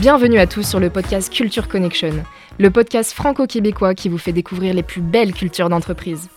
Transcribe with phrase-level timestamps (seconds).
[0.00, 2.12] Bienvenue à tous sur le podcast Culture Connection,
[2.60, 6.28] le podcast franco-québécois qui vous fait découvrir les plus belles cultures d'entreprise.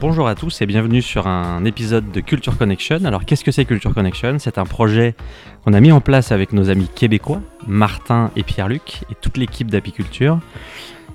[0.00, 3.04] Bonjour à tous et bienvenue sur un épisode de Culture Connection.
[3.04, 4.38] Alors qu'est-ce que c'est Culture Connection?
[4.38, 5.14] C'est un projet
[5.62, 9.70] qu'on a mis en place avec nos amis québécois, Martin et Pierre-Luc, et toute l'équipe
[9.70, 10.40] d'Apiculture.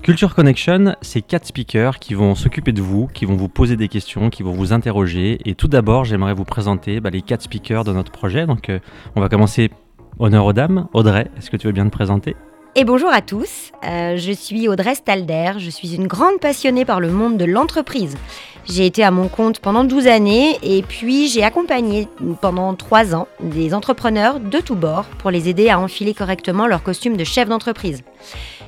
[0.02, 3.88] Culture Connection, c'est quatre speakers qui vont s'occuper de vous, qui vont vous poser des
[3.88, 5.40] questions, qui vont vous interroger.
[5.44, 8.46] Et tout d'abord, j'aimerais vous présenter bah, les quatre speakers de notre projet.
[8.46, 8.78] Donc, euh,
[9.16, 9.70] on va commencer
[10.18, 10.86] Honneur aux dames.
[10.92, 12.36] Audrey, est-ce que tu veux bien te présenter?
[12.76, 16.98] Et bonjour à tous, euh, je suis Audrey Stalder, je suis une grande passionnée par
[16.98, 18.16] le monde de l'entreprise.
[18.64, 22.08] J'ai été à mon compte pendant 12 années et puis j'ai accompagné
[22.40, 26.82] pendant 3 ans des entrepreneurs de tous bords pour les aider à enfiler correctement leur
[26.82, 28.02] costume de chef d'entreprise.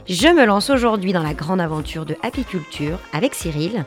[0.08, 3.86] Je me lance aujourd'hui dans la grande aventure de apiculture avec Cyril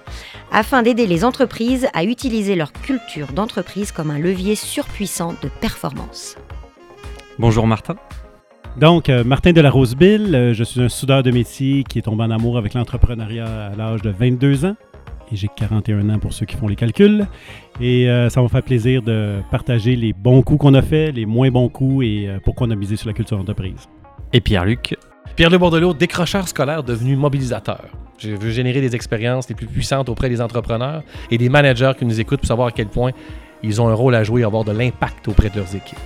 [0.52, 6.36] afin d'aider les entreprises à utiliser leur culture d'entreprise comme un levier surpuissant de performance.
[7.40, 7.95] Bonjour Martin.
[8.76, 12.02] Donc, euh, Martin de la Rosebille, euh, je suis un soudeur de métier qui est
[12.02, 14.76] tombé en amour avec l'entrepreneuriat à l'âge de 22 ans.
[15.31, 17.28] Et j'ai 41 ans pour ceux qui font les calculs.
[17.80, 21.14] Et euh, ça va me faire plaisir de partager les bons coups qu'on a fait,
[21.14, 23.88] les moins bons coups et pourquoi on a misé sur la culture d'entreprise.
[24.34, 24.98] Et Pierre-Luc?
[25.38, 27.86] Pierre-Luc Bordelot, décrocheur scolaire devenu mobilisateur.
[28.18, 32.03] Je veux générer des expériences les plus puissantes auprès des entrepreneurs et des managers qui
[32.03, 33.12] nous écoutent pour savoir à quel point
[33.64, 35.98] ils ont un rôle à jouer et avoir de l'impact auprès de leurs équipes.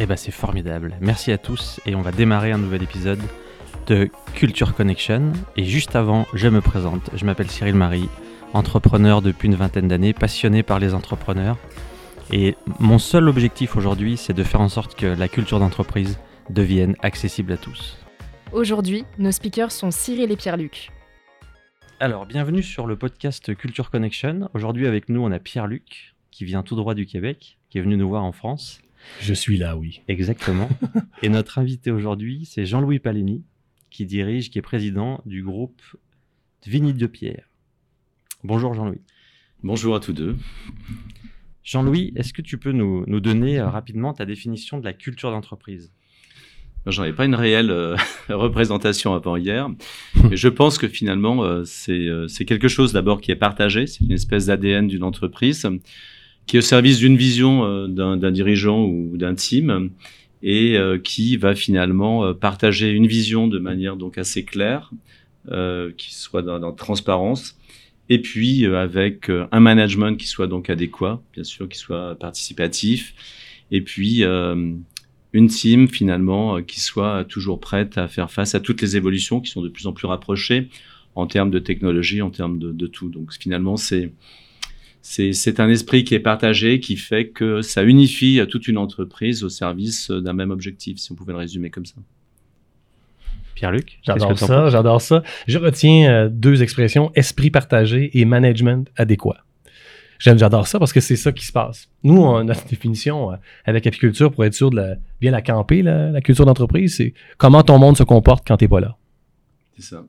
[0.00, 0.96] Eh ben c'est formidable.
[1.00, 3.20] Merci à tous et on va démarrer un nouvel épisode
[3.86, 5.32] de Culture Connection.
[5.56, 7.10] Et juste avant, je me présente.
[7.14, 8.08] Je m'appelle Cyril Marie,
[8.54, 11.58] entrepreneur depuis une vingtaine d'années, passionné par les entrepreneurs.
[12.32, 16.18] Et mon seul objectif aujourd'hui, c'est de faire en sorte que la culture d'entreprise
[16.50, 17.96] devienne accessible à tous.
[18.52, 20.90] Aujourd'hui, nos speakers sont Cyril et Pierre-Luc.
[22.00, 24.48] Alors, bienvenue sur le podcast Culture Connection.
[24.54, 27.96] Aujourd'hui, avec nous, on a Pierre-Luc, qui vient tout droit du Québec, qui est venu
[27.96, 28.80] nous voir en France.
[29.20, 30.02] Je suis là, oui.
[30.08, 30.68] Exactement.
[31.22, 33.44] Et notre invité aujourd'hui, c'est Jean-Louis Paleni,
[33.90, 35.80] qui dirige, qui est président du groupe
[36.66, 37.48] Vinide de Pierre.
[38.42, 39.00] Bonjour Jean-Louis.
[39.62, 40.36] Bonjour à tous deux.
[41.62, 45.92] Jean-Louis, est-ce que tu peux nous, donner euh, rapidement ta définition de la culture d'entreprise?
[46.86, 47.96] J'en ai pas une réelle euh,
[48.28, 49.70] représentation avant hier.
[50.30, 53.86] Mais je pense que finalement, euh, c'est quelque chose d'abord qui est partagé.
[53.86, 55.66] C'est une espèce d'ADN d'une entreprise
[56.46, 59.90] qui est au service d'une vision euh, d'un dirigeant ou d'un team
[60.42, 64.90] et euh, qui va finalement euh, partager une vision de manière donc assez claire,
[65.98, 67.58] qui soit dans, dans transparence,
[68.08, 73.14] et puis avec un management qui soit donc adéquat, bien sûr, qui soit participatif,
[73.70, 78.96] et puis une team finalement qui soit toujours prête à faire face à toutes les
[78.96, 80.70] évolutions qui sont de plus en plus rapprochées
[81.14, 83.10] en termes de technologie, en termes de, de tout.
[83.10, 84.12] Donc finalement, c'est
[85.06, 89.50] c'est un esprit qui est partagé, qui fait que ça unifie toute une entreprise au
[89.50, 91.96] service d'un même objectif, si on pouvait le résumer comme ça.
[93.54, 95.22] Pierre-Luc J'adore ça, j'adore ça.
[95.46, 99.44] Je retiens euh, deux expressions, esprit partagé et management adéquat.
[100.18, 101.88] J'adore ça parce que c'est ça qui se passe.
[102.02, 106.20] Nous, on notre définition euh, avec apiculture pour être sûr de bien la camper, la,
[106.20, 108.96] culture d'entreprise, c'est comment ton monde se comporte quand tu n'es pas là.
[109.76, 110.04] C'est ça.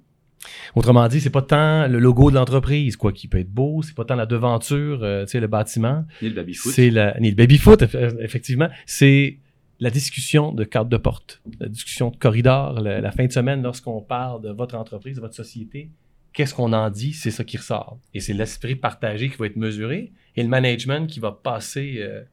[0.75, 3.95] Autrement dit, c'est pas tant le logo de l'entreprise, quoi, qui peut être beau, c'est
[3.95, 6.05] pas tant la devanture, euh, tu sais, le bâtiment.
[6.21, 6.73] Ni le baby-foot.
[6.73, 7.83] C'est la, ni le baby-foot,
[8.19, 8.69] effectivement.
[8.85, 9.39] C'est
[9.79, 14.01] la discussion de carte de porte, la discussion de corridor, la, fin de semaine, lorsqu'on
[14.01, 15.89] parle de votre entreprise, de votre société,
[16.33, 17.99] qu'est-ce qu'on en dit, c'est ça qui ressort.
[18.13, 22.23] Et c'est l'esprit partagé qui va être mesuré et le management qui va passer euh,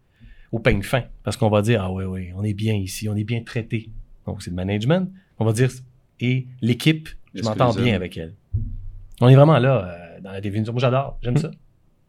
[0.52, 1.04] au peigne fin.
[1.24, 3.90] Parce qu'on va dire, ah oui, oui, on est bien ici, on est bien traité.
[4.26, 5.10] Donc, c'est le management.
[5.38, 5.70] On va dire,
[6.20, 8.34] et l'équipe je m'entends bien avec elle.
[9.20, 10.72] On est vraiment là euh, dans la définition.
[10.72, 11.18] Moi, j'adore.
[11.22, 11.50] J'aime ça.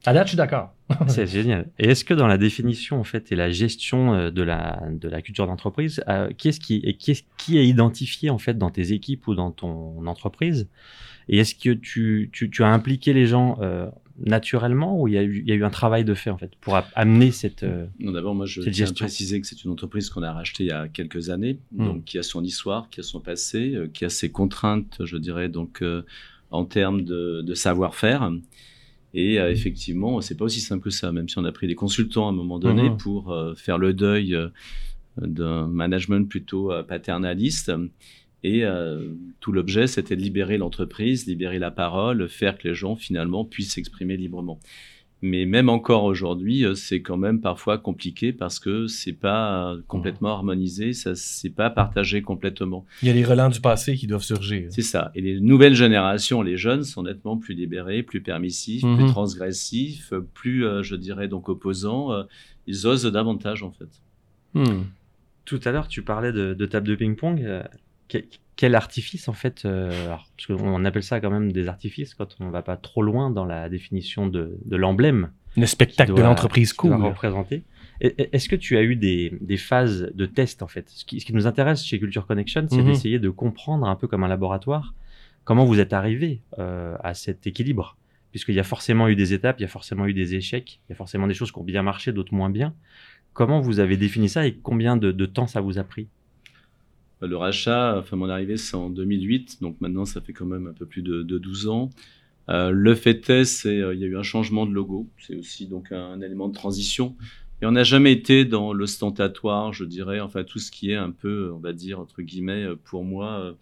[0.06, 0.74] À date, je suis d'accord.
[1.08, 1.70] c'est génial.
[1.80, 5.08] Et est-ce que dans la définition, en fait, et la gestion euh, de la, de
[5.08, 8.92] la culture d'entreprise, euh, qu'est-ce qui, et qu'est-ce qui est identifié, en fait, dans tes
[8.92, 10.68] équipes ou dans ton entreprise?
[11.30, 13.58] Et est-ce que tu, tu, tu, as impliqué les gens
[14.20, 16.38] naturellement ou il y, a eu, il y a eu un travail de fait en
[16.38, 19.72] fait pour amener cette euh, Non, d'abord moi je tiens à préciser que c'est une
[19.72, 21.86] entreprise qu'on a rachetée il y a quelques années, hmm.
[21.86, 25.18] donc qui a son histoire, qui a son passé, euh, qui a ses contraintes, je
[25.18, 26.04] dirais donc euh,
[26.52, 28.32] en termes de, de savoir-faire.
[29.16, 32.26] Et effectivement, c'est pas aussi simple que ça, même si on a pris des consultants
[32.26, 32.98] à un moment donné hmm.
[32.98, 34.36] pour faire le deuil
[35.22, 37.72] d'un management plutôt paternaliste.
[38.44, 42.96] Et euh, tout l'objet, c'était de libérer l'entreprise, libérer la parole, faire que les gens
[42.96, 44.60] finalement puissent s'exprimer librement.
[45.22, 50.34] Mais même encore aujourd'hui, euh, c'est quand même parfois compliqué parce que c'est pas complètement
[50.34, 52.86] harmonisé, ça c'est pas partagé complètement.
[53.02, 54.68] Il y a les relents du passé qui doivent surgir.
[54.70, 55.14] C'est ça.
[55.16, 59.12] Et les nouvelles générations, les jeunes, sont nettement plus libérés, plus permissifs, plus mhm.
[59.12, 62.10] transgressifs, plus, euh, je dirais donc opposants.
[62.68, 64.02] ils osent davantage en fait.
[64.54, 64.84] Hmm.
[65.46, 67.64] Tout à l'heure, tu parlais de, de table de ping-pong.
[68.10, 68.24] Que-
[68.56, 72.36] quel artifice, en fait euh, alors, Parce qu'on appelle ça quand même des artifices quand
[72.40, 76.22] on ne va pas trop loin dans la définition de, de l'emblème Le spectacle de
[76.22, 76.94] l'entreprise cool.
[76.94, 77.64] représenter.
[78.00, 80.90] Est-ce que tu as eu des, des phases de test, en fait?
[80.90, 82.86] Ce qui, ce qui nous intéresse chez Culture Connection, c'est Mhm.
[82.86, 84.94] d'essayer de comprendre un peu comme un laboratoire
[85.46, 87.98] comment vous êtes arrivé euh, à cet équilibre.
[88.32, 90.92] Puisqu'il y a forcément eu des étapes, il y a forcément eu des échecs, il
[90.92, 92.74] y a forcément des choses qui ont bien marché, d'autres moins bien.
[93.34, 96.08] Comment vous avez défini ça et combien de, de temps ça vous a pris?
[97.26, 100.74] Le rachat, enfin mon arrivée c'est en 2008, donc maintenant ça fait quand même un
[100.74, 101.90] peu plus de, de 12 ans.
[102.50, 105.36] Euh, le fait est, c'est euh, il y a eu un changement de logo, c'est
[105.36, 107.16] aussi donc un, élément de transition.
[107.62, 111.12] Et on n'a jamais été dans l'ostentatoire, je dirais, enfin tout ce qui est un
[111.12, 113.54] peu, on va dire entre guillemets, euh, pour moi euh,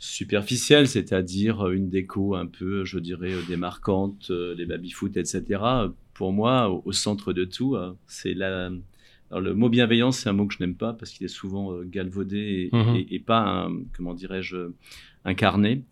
[0.00, 5.62] superficiel, c'est-à-dire euh, une déco un peu, je dirais, euh, démarquante, euh, les baby-foot, etc.
[6.14, 8.70] Pour moi, au, au centre de tout, euh, c'est la,
[9.30, 11.72] alors le mot bienveillance, c'est un mot que je n'aime pas parce qu'il est souvent
[11.72, 12.96] euh, galvaudé et, Mhm.
[12.96, 14.56] et- et pas, un- comment dirais-je,
[15.24, 15.82] incarné.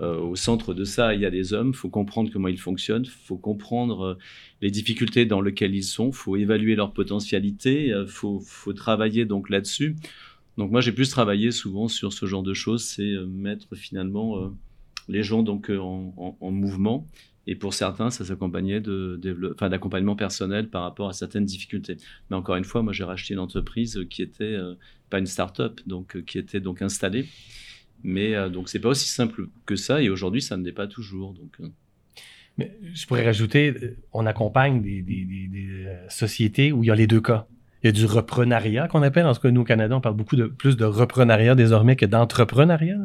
[0.00, 1.68] Euh, au centre de ça, il y a des hommes.
[1.68, 3.04] Il faut comprendre comment ils fonctionnent.
[3.04, 4.14] Il faut comprendre euh,
[4.60, 6.08] les difficultés dans lesquelles ils sont.
[6.08, 7.88] Il faut évaluer leur potentialité.
[7.88, 9.96] Il faut, faut travailler donc là-dessus.
[10.58, 12.84] Donc moi, j'ai plus travaillé souvent sur ce genre de choses.
[12.84, 14.52] C'est mettre finalement
[15.08, 17.06] les gens donc en, en- en mouvement.
[17.46, 21.96] Et pour certains, ça s'accompagnait d'accompagnement personnel par rapport à certaines difficultés.
[22.30, 24.74] Mais encore une fois, moi, j'ai racheté une entreprise qui était euh,
[25.12, 27.26] pas une start-up, donc euh, qui était donc installée.
[28.02, 30.02] Mais euh, donc c'est pas aussi simple que ça.
[30.02, 31.34] Et aujourd'hui, ça ne l'est pas toujours.
[31.34, 31.68] Donc euh,
[32.58, 33.74] Mais je pourrais rajouter,
[34.12, 37.46] on accompagne des, sociétés où il y a les deux cas.
[37.82, 39.26] Il y a du reprenariat qu'on appelle.
[39.26, 42.06] En tout cas, nous, au Canada, on parle beaucoup de, plus de reprenariat désormais que
[42.06, 43.00] d'entrepreneuriat.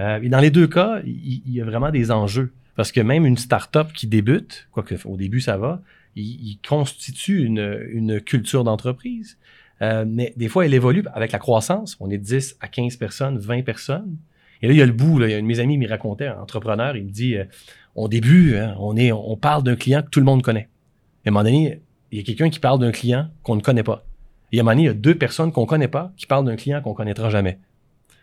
[0.00, 2.52] et dans les deux cas, il y a vraiment des enjeux.
[2.80, 5.82] Parce que même une start-up qui débute, quoique au début ça va,
[6.16, 9.36] il, constitue une, culture d'entreprise.
[9.82, 11.98] Euh, mais des fois, elle évolue avec la croissance.
[12.00, 14.16] On est 10 à 15 personnes, 20 personnes.
[14.62, 15.18] Et là, il y a le bout.
[15.18, 15.26] Là.
[15.26, 19.12] Un de mes amis me racontait, un entrepreneur, il me dit euh, hein, on, est,
[19.12, 20.70] on parle d'un client que tout le monde connaît.
[21.26, 21.82] Et à un moment donné,
[22.12, 24.06] il y a quelqu'un qui parle d'un client qu'on ne connaît pas.
[24.52, 26.24] Et à un moment donné, il y a deux personnes qu'on ne connaît pas qui
[26.24, 27.58] parlent d'un client qu'on ne connaîtra jamais.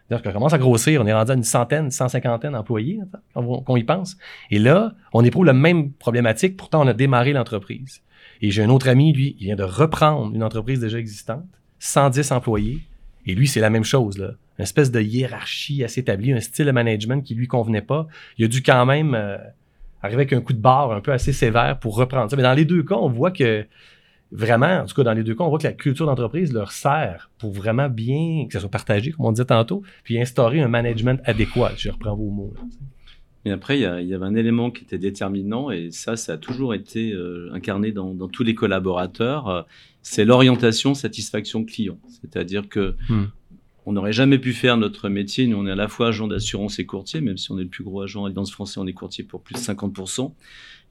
[0.07, 3.00] C'est-à-dire qu'on commence à grossir, on est rendu à une centaine, cent cinquantaine d'employés,
[3.33, 4.18] quand on, qu'on y pense.
[4.51, 8.01] Et là, on éprouve la même problématique, pourtant on a démarré l'entreprise.
[8.42, 11.45] Et j'ai un autre ami, lui, il vient de reprendre une entreprise déjà existante,
[11.80, 12.81] 110 employés,
[13.25, 14.31] et lui, c'est la même chose, là.
[14.57, 18.07] Une espèce de hiérarchie assez établie, un style de management qui lui convenait pas.
[18.38, 19.38] Il a dû quand même euh,
[20.01, 22.38] arriver avec un coup de barre un peu assez sévère pour reprendre ça.
[22.38, 23.68] Mais dans les deux cas, on voit que
[24.31, 26.71] vraiment, en tout cas dans les deux cas, on voit que la culture d'entreprise leur
[26.71, 30.68] sert pour vraiment bien, que ça soit partagé, comme on disait tantôt, puis instaurer un
[30.68, 31.71] management adéquat.
[31.77, 32.53] Je reprends vos mots.
[32.56, 32.62] là.
[33.45, 36.18] Mais après, il y, a- il y avait un élément qui était déterminant, et ça,
[36.18, 39.62] ça a toujours été euh, incarné dans, dans tous les collaborateurs, euh,
[40.01, 41.97] c'est l'orientation satisfaction client.
[42.21, 43.25] C'est-à-dire que Hmm.
[43.87, 45.47] On n'aurait jamais pu faire notre métier.
[45.47, 47.69] Nous, on est à la fois agent d'assurance et courtier, même si on est le
[47.69, 50.33] plus gros agent Alliance français, on est courtier pour plus de 50%.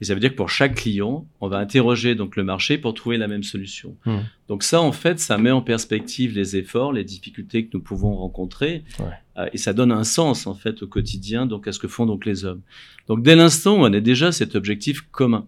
[0.01, 2.95] Et ça veut dire que pour chaque client, on va interroger donc le marché pour
[2.95, 3.97] trouver la même solution.
[4.07, 4.21] Hmm.
[4.49, 8.15] Donc ça, en fait, ça met en perspective les efforts, les difficultés que nous pouvons
[8.17, 9.05] rencontrer, Ouais.
[9.37, 12.07] euh, et ça donne un sens en fait au quotidien, donc à ce que font
[12.07, 12.63] donc les hommes.
[13.09, 15.47] Donc dès l'instant où on a déjà cet objectif commun,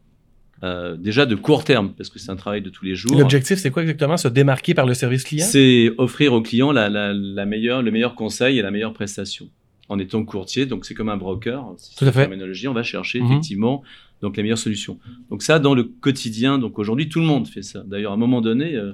[0.64, 3.16] euh, déjà de court terme, parce que c'est un travail de tous les jours.
[3.18, 4.16] L'objectif, c'est quoi exactement?
[4.16, 5.46] Se démarquer par le service client?
[5.46, 9.48] C'est offrir au client la, la, la meilleure, le meilleur conseil et la meilleure prestation.
[9.90, 11.64] En étant courtier, donc c'est comme un broker.
[11.78, 12.20] si Tout à c'est fait.
[12.22, 13.26] terminologie, on va chercher Mhm.
[13.26, 13.82] effectivement
[14.20, 14.98] donc les meilleures solutions.
[15.30, 17.84] Donc ça, dans le quotidien, donc aujourd'hui tout le monde fait ça.
[17.86, 18.92] D'ailleurs, à un moment donné, euh,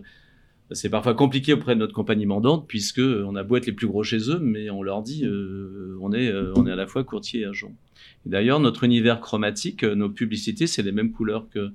[0.71, 3.73] c'est parfois compliqué auprès de notre compagnie mandante puisque euh, on a beau être les
[3.73, 6.87] plus gros chez eux, mais on leur dit euh, on est on est à la
[6.87, 7.73] fois courtier et agent.
[8.27, 11.73] D'ailleurs, notre univers chromatique, euh, nos publicités, c'est les mêmes couleurs que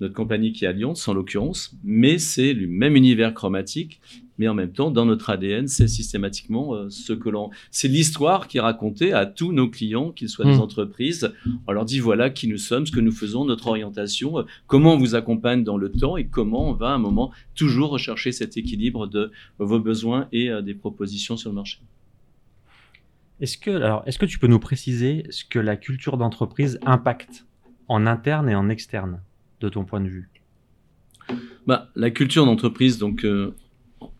[0.00, 4.00] notre compagnie qui est Alliance, en l'occurrence, mais c'est le même univers chromatique,
[4.38, 7.50] mais en même temps, dans notre ADN, c'est systématiquement euh, ce que l'on...
[7.70, 10.60] C'est l'histoire qui est racontée à tous nos clients, qu'ils soient des Mm.
[10.60, 11.32] entreprises.
[11.68, 14.94] On leur dit, voilà qui nous sommes, ce que nous faisons, notre orientation, euh, comment
[14.94, 18.32] on vous accompagne dans le temps et comment on va à un moment toujours rechercher
[18.32, 21.78] cet équilibre de vos besoins et des propositions sur le marché.
[23.40, 27.46] Est-ce que, est-ce que tu peux nous préciser ce que la culture d'entreprise impacte
[27.88, 29.20] en interne et en externe,
[29.60, 30.30] de ton point de vue?
[31.66, 33.54] Bah, la culture d'entreprise, donc euh,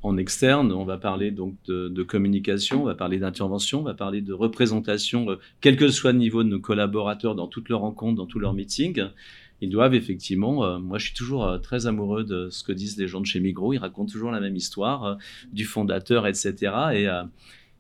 [0.03, 4.21] en externe, on va parler donc de, communication, on va parler d'intervention, on va parler
[4.21, 8.17] de représentation, euh, quel que soit le niveau de nos collaborateurs dans toutes leurs rencontres,
[8.17, 9.05] dans tous leurs meetings.
[9.61, 13.07] Ils doivent effectivement, euh, moi je suis toujours très amoureux de ce que disent les
[13.07, 15.19] gens de chez Migros, ils racontent toujours la même histoire
[15.53, 16.73] du fondateur, etc.
[16.95, 17.09] Et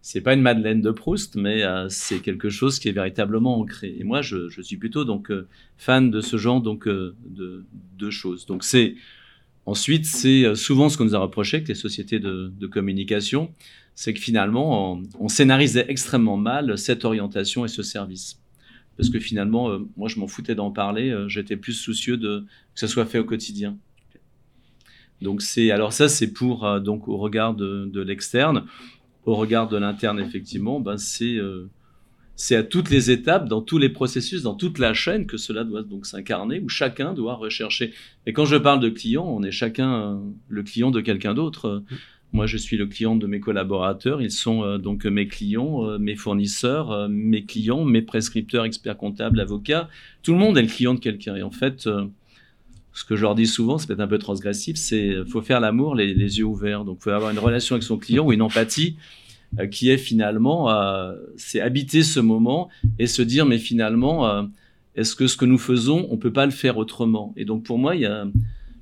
[0.06, 3.96] c'est pas une Madeleine de Proust, mais euh, c'est quelque chose qui est véritablement ancré.
[3.98, 7.64] Et moi, je, suis plutôt donc euh, fan de ce genre donc euh, de,
[7.98, 8.44] de choses.
[8.44, 8.96] Donc c'est
[9.64, 13.54] Ensuite, c'est souvent ce qu'on nous a reproché avec les sociétés de, communication,
[13.94, 18.38] c'est que finalement, on, scénarisait extrêmement mal cette orientation et ce service.
[18.98, 22.44] Parce que finalement, moi, je m'en foutais d'en parler, j'étais plus soucieux de
[22.74, 23.78] que ça soit fait au quotidien.
[25.22, 28.66] Donc c'est alors ça, c'est pour donc au regard de, de l'externe,
[29.26, 31.38] au regard de l'interne, effectivement, ben c'est
[32.36, 35.64] c'est à toutes les étapes, dans tous les processus, dans toute la chaîne que cela
[35.64, 37.92] doit donc s'incarner, où chacun doit rechercher.
[38.26, 40.16] Et quand je parle de client, on est chacun euh,
[40.48, 41.84] le client de quelqu'un d'autre.
[42.32, 45.98] Moi, je suis le client de mes collaborateurs, ils sont euh, donc mes clients, euh,
[45.98, 49.88] mes fournisseurs, euh, mes clients, mes prescripteurs, experts comptables, avocats.
[50.24, 51.36] Tout le monde est le client de quelqu'un.
[51.36, 52.06] Et en fait, euh,
[52.94, 55.96] ce que je leur dis souvent, c'est peut-être un peu transgressif, c'est faut faire l'amour
[55.96, 56.84] les, les, yeux ouverts.
[56.84, 58.96] Donc, faut avoir une relation avec son client ou une empathie
[59.58, 64.42] euh, qui est finalement, euh, c'est habiter ce moment et se dire, mais finalement, euh,
[64.94, 67.34] est-ce que ce que nous faisons, on peut pas le faire autrement?
[67.36, 68.26] Et donc pour moi, il y a,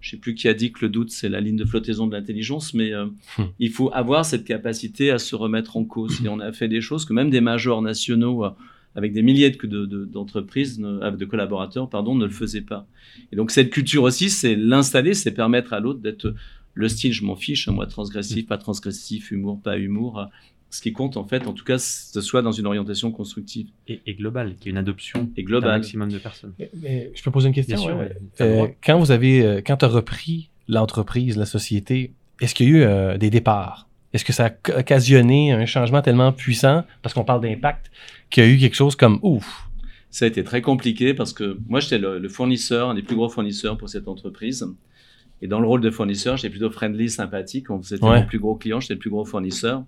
[0.00, 2.14] je sais plus qui a dit que le doute c'est la ligne de flottaison de
[2.14, 3.14] l'intelligence, mais hum.
[3.59, 6.21] il faut avoir cette capacité à se remettre en cause.
[6.25, 8.45] Et on a fait des choses que même des majors nationaux
[8.94, 12.87] avec des milliers d'entreprises, de, de, de, collaborateurs, pardon, ne le faisaient pas.
[13.32, 16.34] Et donc cette culture aussi, c'est l'installer, c'est permettre à l'autre d'être
[16.75, 20.26] le style, je m'en fiche, moi transgressif, pas transgressif, humour, pas humour,
[20.72, 23.68] ce qui compte en fait, en tout cas, ce soit dans une orientation constructive.
[23.88, 25.70] Et, et globale, qui est une adoption et globale.
[25.70, 26.54] d'un maximum de personnes.
[26.58, 27.76] Mais, mais je peux poser une question?
[27.76, 28.16] Bien sûr, ouais.
[28.40, 32.70] euh, quand vous avez, euh, quand tu as repris l'entreprise, la société, est-ce qu'il y
[32.70, 33.88] a eu euh, des départs?
[34.12, 37.90] Est-ce que ça a occasionné un changement tellement puissant, parce qu'on parle d'impact,
[38.31, 39.69] qu'il y a eu quelque chose comme ouf?
[40.11, 43.16] Ça a été très compliqué parce que moi, j'étais le, le fournisseur, un des plus
[43.16, 44.66] gros fournisseurs pour cette entreprise.
[45.40, 47.66] Et dans le rôle de fournisseur, j'étais plutôt friendly, sympathique.
[47.83, 48.21] C'était ouais.
[48.21, 49.85] mon plus gros client, j'étais le plus gros fournisseur.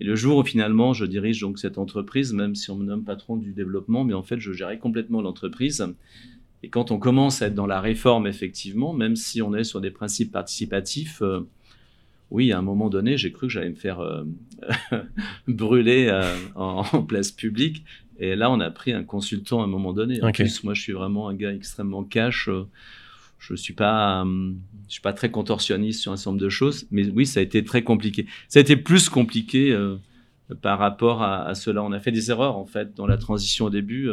[0.00, 3.04] Et le jour où finalement je dirige donc cette entreprise, même si on me nomme
[3.04, 5.86] patron du développement, mais en fait je gérais complètement l'entreprise.
[6.62, 9.80] Et quand on commence à être dans la réforme, effectivement, même si on est sur
[9.80, 11.48] des principes participatifs, euh,
[12.30, 14.24] oui, à un moment donné, j'ai cru que j'allais me faire euh,
[15.48, 17.84] brûler euh, en, en, place publique.
[18.18, 20.22] Et là, on a pris un consultant à un moment donné.
[20.22, 20.44] En okay.
[20.44, 22.48] plus, moi, je suis vraiment un gars extrêmement cash.
[22.48, 22.66] Euh,
[23.38, 24.52] je suis pas, euh,
[24.86, 27.42] je suis pas très contorsionniste sur un certain nombre de choses, mais oui, ça a
[27.42, 28.26] été très compliqué.
[28.48, 29.74] Ça a été plus compliqué
[30.60, 31.82] par rapport à, à, cela.
[31.82, 34.10] On a fait des erreurs en fait dans la transition au début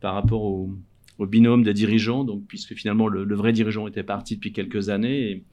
[0.00, 0.70] par rapport au,
[1.18, 4.88] au, binôme des dirigeants, donc puisque finalement le, le, vrai dirigeant était parti depuis quelques
[4.88, 5.30] années.
[5.30, 5.44] Et,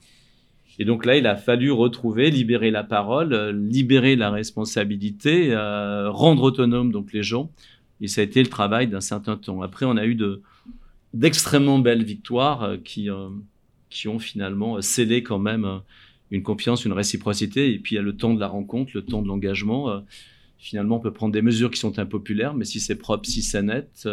[0.79, 6.09] et, donc là, il a fallu retrouver, libérer la parole, euh, libérer la responsabilité, euh,
[6.09, 7.51] rendre autonome donc les gens.
[8.01, 9.61] Et ça a été le travail d'un certain temps.
[9.61, 10.41] Après, on a eu de
[11.13, 13.09] d'extrêmement belles victoires euh, qui,
[13.89, 15.81] qui ont finalement scellé quand même
[16.31, 17.71] une confiance, une réciprocité.
[17.71, 20.03] Et puis il y a le temps de la rencontre, le temps de l'engagement.
[20.57, 23.61] finalement, on peut prendre des mesures qui sont impopulaires, mais si c'est propre, si c'est
[23.61, 24.07] net,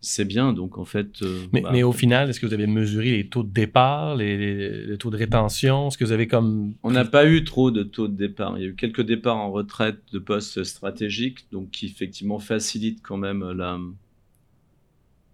[0.00, 0.52] c'est bien.
[0.52, 1.22] Donc en fait.
[1.52, 4.36] mais, bah, mais, au final, est-ce que vous avez mesuré les taux de départ, les,
[4.36, 5.88] les, les taux de rétention?
[5.88, 6.74] Est-ce que vous avez comme.
[6.82, 8.58] On n'a pas eu trop de taux de départ.
[8.58, 13.02] Il y a eu quelques départs en retraite de postes stratégiques, donc qui effectivement facilitent
[13.02, 13.78] quand même la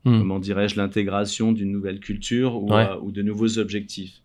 [0.04, 0.18] mmh.
[0.18, 2.88] comment dirais-je, l'intégration d'une nouvelle culture ou, ouais.
[2.88, 4.20] euh, ou, de nouveaux objectifs.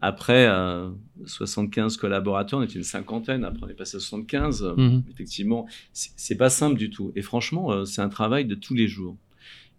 [0.00, 0.90] Après, euh,
[1.24, 4.74] 75 collaborateurs, on était une cinquantaine, après on est passé à 75.
[4.76, 5.00] Mmh.
[5.10, 7.12] Effectivement, c'est pas simple du tout.
[7.16, 9.16] Et franchement, euh, c'est un travail de tous les jours.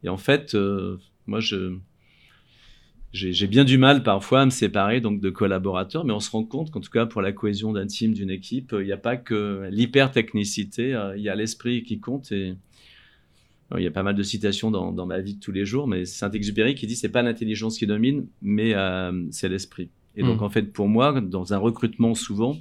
[0.03, 0.97] Et en fait, euh,
[1.27, 1.77] moi, je
[3.15, 6.43] j'ai bien du mal parfois à me séparer donc de collaborateurs, mais on se rend
[6.43, 9.15] compte qu'en tout cas pour la cohésion d'un team, d'une équipe, il n'y a pas
[9.15, 12.55] que l'hyper-technicité, euh, il y a l'esprit qui compte et,
[13.75, 15.87] il y a pas mal de citations dans, dans, ma vie de tous les jours,
[15.87, 19.89] mais c'est Saint-Exupéry qui dit c'est pas l'intelligence qui domine, mais euh, c'est l'esprit.
[20.15, 20.27] Et mmh.
[20.27, 22.59] donc en fait pour moi, dans un recrutement souvent,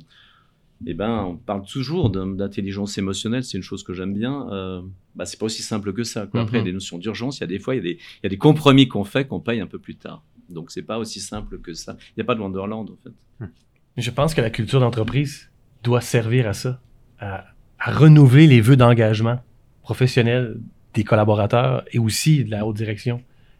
[0.86, 4.48] eh ben on parle toujours d'intelligence émotionnelle, c'est une chose que j'aime bien.
[4.50, 4.82] Euh,
[5.14, 6.26] bah, c'est pas aussi simple que ça.
[6.26, 6.42] Quoi.
[6.42, 7.84] Après, il y a des notions d'urgence, il y a des fois il y a
[7.84, 10.24] des, il y a des compromis qu'on fait qu'on paye un peu plus tard.
[10.48, 11.96] Donc c'est pas aussi simple que ça.
[12.10, 13.48] Il n'y a pas de Wonderland en fait.
[13.96, 15.50] Je pense que la culture d'entreprise
[15.84, 16.80] doit servir à ça,
[17.20, 17.44] à,
[17.78, 19.38] à renouveler les vœux d'engagement
[19.82, 20.60] professionnel
[20.94, 23.18] des collaborateurs et aussi de la haute direction.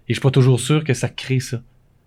[0.09, 1.63] Et je suis pas toujours sûr que ça crée ça.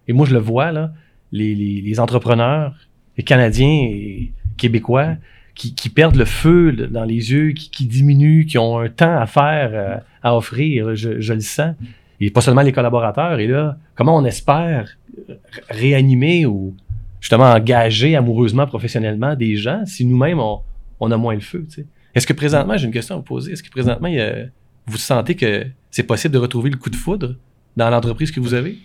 [0.07, 0.93] Et moi, je le vois, là,
[1.31, 2.75] les, les, les entrepreneurs,
[3.17, 5.15] les Canadiens et Québécois,
[5.57, 9.71] qui, perdent le feu dans les yeux, qui, diminuent, qui ont un temps à faire,
[9.73, 11.73] euh, à offrir, je, le sens.
[12.19, 13.39] Et pas seulement les collaborateurs.
[13.39, 14.97] Et là, comment on espère
[15.69, 16.75] réanimer ou
[17.19, 20.39] justement engager amoureusement, professionnellement des gens si nous-mêmes,
[20.99, 21.65] on, a moins le feu?
[22.13, 24.09] Est-ce que présentement, j'ai une question à vous poser, est-ce que présentement,
[24.85, 27.35] vous sentez que c'est possible de retrouver le coup de foudre
[27.75, 28.77] dans l'entreprise que vous avez?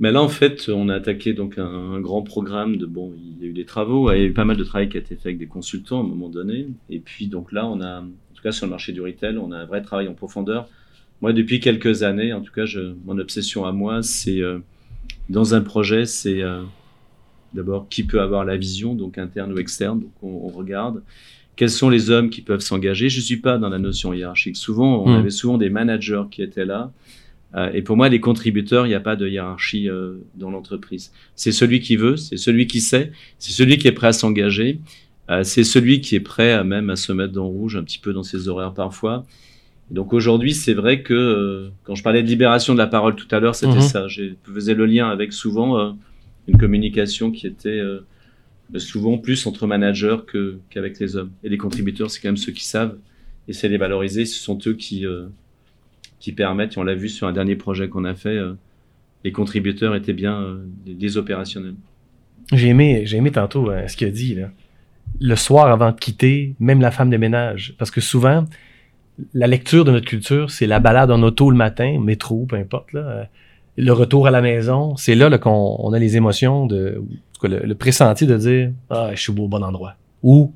[0.00, 3.42] Mais là, en fait, on a attaqué donc un, un, grand programme de bon, il
[3.42, 5.00] y a eu des travaux, il y a eu pas mal de travail qui a
[5.00, 6.66] été fait avec des consultants à un moment donné.
[6.90, 9.52] Et puis donc là, on a, en tout cas sur le marché du retail, on
[9.52, 10.68] a un vrai travail en profondeur.
[11.22, 14.58] Moi, depuis quelques années, en tout cas, je, mon obsession à moi, c'est euh,
[15.30, 16.62] dans un projet, c'est euh,
[17.54, 20.00] d'abord qui peut avoir la vision, donc interne ou externe.
[20.00, 21.02] Donc on, on regarde
[21.56, 23.08] quels sont les hommes qui peuvent s'engager?
[23.08, 24.56] Je suis pas dans la notion hiérarchique.
[24.56, 25.20] Souvent, on Hmm.
[25.20, 26.90] avait souvent des managers qui étaient là.
[27.56, 31.12] Euh, et pour moi, les contributeurs, il n'y a pas de hiérarchie euh, dans l'entreprise.
[31.36, 34.80] C'est celui qui veut, c'est celui qui sait, c'est celui qui est prêt à s'engager,
[35.30, 37.84] euh, c'est celui qui est prêt à même à se mettre dans le rouge un
[37.84, 39.24] petit peu dans ses horaires parfois.
[39.90, 43.14] Et donc aujourd'hui, c'est vrai que euh, quand je parlais de libération de la parole
[43.14, 43.80] tout à l'heure, c'était Mhm.
[43.82, 44.08] ça.
[44.08, 45.92] Je faisais le lien avec souvent euh,
[46.48, 48.00] une communication qui était euh,
[48.78, 50.16] souvent plus entre managers
[50.70, 51.30] qu'avec les hommes.
[51.44, 52.96] Et les contributeurs, c'est quand même ceux qui savent
[53.46, 54.24] et c'est les valoriser.
[54.24, 55.04] Ce sont eux qui
[56.18, 56.74] qui permettent.
[56.76, 58.36] Et on l'a vu sur un dernier projet qu'on a fait.
[58.36, 58.54] euh,
[59.24, 61.74] les contributeurs étaient bien euh, des, opérationnels.
[62.52, 64.34] J'ai aimé, j'ai aimé tantôt euh, ce qu'il a dit.
[64.34, 64.50] Là.
[65.20, 67.74] Le soir avant de quitter, même la femme de ménage.
[67.78, 68.44] Parce que souvent,
[69.32, 72.92] la lecture de notre culture, c'est la balade en auto le matin, métro, peu importe.
[72.92, 73.00] Là.
[73.00, 73.24] Euh,
[73.78, 77.04] Le retour à la maison, c'est là, là qu'on on a les émotions, de, ou,
[77.04, 79.94] en tout cas, le, le pressenti de dire Ah, je suis au bon endroit.
[80.22, 80.52] Ou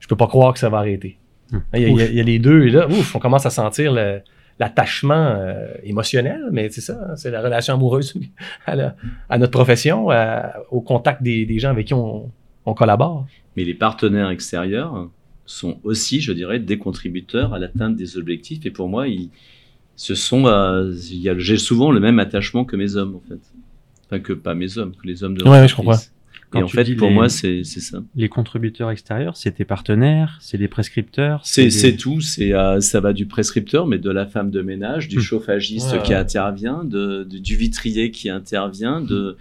[0.00, 1.16] je peux pas croire que ça va arrêter.
[1.52, 1.62] Hum.
[1.74, 3.18] Il y, a, il y a- il y a les deux, et là, ouf, on
[3.20, 4.20] commence à sentir le-
[4.60, 8.14] l'attachement euh, émotionnel, mais c'est ça, hein, c'est la relation amoureuse
[8.66, 8.94] à, la-
[9.28, 12.30] à notre profession, à- au contact des, des gens avec qui on,
[12.66, 13.26] on collabore.
[13.56, 15.08] Mais les partenaires extérieurs
[15.46, 18.64] sont aussi, je dirais, des contributeurs à l'atteinte des objectifs.
[18.66, 19.30] Et pour moi, ils,
[19.96, 23.40] ce sont, euh, j'ai souvent le même attachement que mes hommes, en fait.
[24.06, 26.12] Enfin, que pas mes hommes, que les hommes de Ouais, ouais, je l'entreprise.
[26.50, 26.58] Comprends.
[26.58, 28.02] Et Quand en fait, pour les- moi, c'est ça.
[28.16, 31.40] Les contributeurs extérieurs, c'est tes partenaires, c'est des prescripteurs.
[31.44, 32.20] C'est des- tout.
[32.20, 35.22] C'est euh, ça va du prescripteur, mais de la femme de ménage, du Hmm.
[35.22, 36.02] chauffagiste Ouais.
[36.02, 39.00] qui intervient, de, de- du vitrier qui intervient.
[39.00, 39.36] De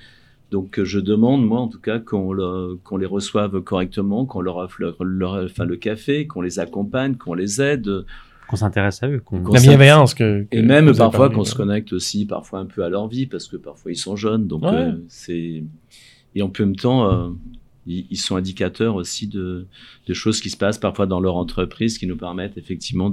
[0.51, 4.42] donc euh, je demande moi en tout cas qu'on le- qu'on les reçoive correctement, qu'on
[4.42, 8.06] leur offre leur, leur- enfin, le café, qu'on les accompagne, qu'on les aide.
[8.48, 9.20] Qu'on s'intéresse à eux.
[9.24, 12.84] qu'on- La bienveillance que, que Et même parfois qu'on se connecte aussi parfois un peu
[12.84, 14.48] à leur vie parce que parfois ils sont jeunes.
[14.48, 14.69] Donc Ouais.
[14.74, 15.63] euh, c'est
[16.36, 17.30] et en même temps euh,
[17.86, 19.68] ils, sont indicateurs aussi de,
[20.12, 23.12] choses qui se passent parfois dans leur entreprise qui nous permettent effectivement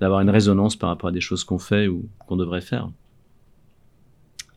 [0.00, 2.88] d'avoir une résonance par rapport à des choses qu'on fait ou qu'on devrait faire.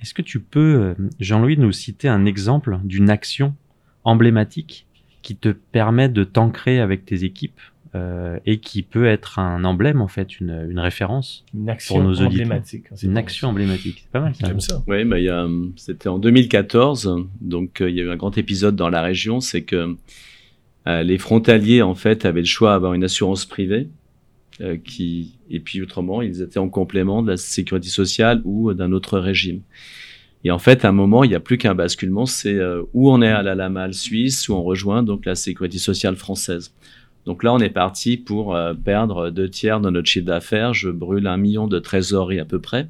[0.02, 3.56] Est-ce que tu peux, euh, Jean-Louis, nous citer un exemple d'une action
[4.04, 4.86] emblématique
[5.24, 7.60] qui te permet de t'ancrer avec tes équipes?
[7.96, 12.04] Euh, et qui peut être un emblème, en fait, une, une référence, Une action pour
[12.04, 12.28] nos auditeurs.
[12.28, 12.86] emblématique.
[12.94, 14.02] C'est une action emblématique.
[14.04, 14.48] C'est pas mal ça.
[14.48, 14.84] J'aime ça.
[14.86, 18.10] Oui, bah, il y a, hum, c'était en 2014, donc euh, il y a eu
[18.12, 19.96] un grand épisode dans la région, c'est que
[20.88, 23.88] euh, les frontaliers en fait avaient le choix d'avoir une assurance privée,
[24.62, 28.92] euh, qui et puis autrement ils étaient en complément de la sécurité sociale ou d'un
[28.92, 29.62] autre régime.
[30.44, 33.10] Et en fait, à un moment, il n'y a plus qu'un basculement, c'est euh, où
[33.10, 36.72] on est à la Lamal suisse, où on rejoint donc la sécurité sociale française.
[37.26, 40.74] Donc là, on est parti pour euh, perdre deux tiers de notre chiffre d'affaires.
[40.74, 42.88] Je brûle un million de trésorerie à peu près.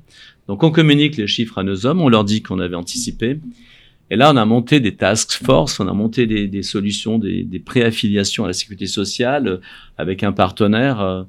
[0.48, 3.40] Donc on communique les chiffres à nos hommes, on leur dit qu'on avait anticipé.
[4.12, 7.60] Et là, on a monté des task force, on a monté des, solutions, des, des
[7.60, 9.58] préaffiliations à la sécurité sociale euh,
[9.98, 11.02] avec un partenaire.
[11.02, 11.24] euh,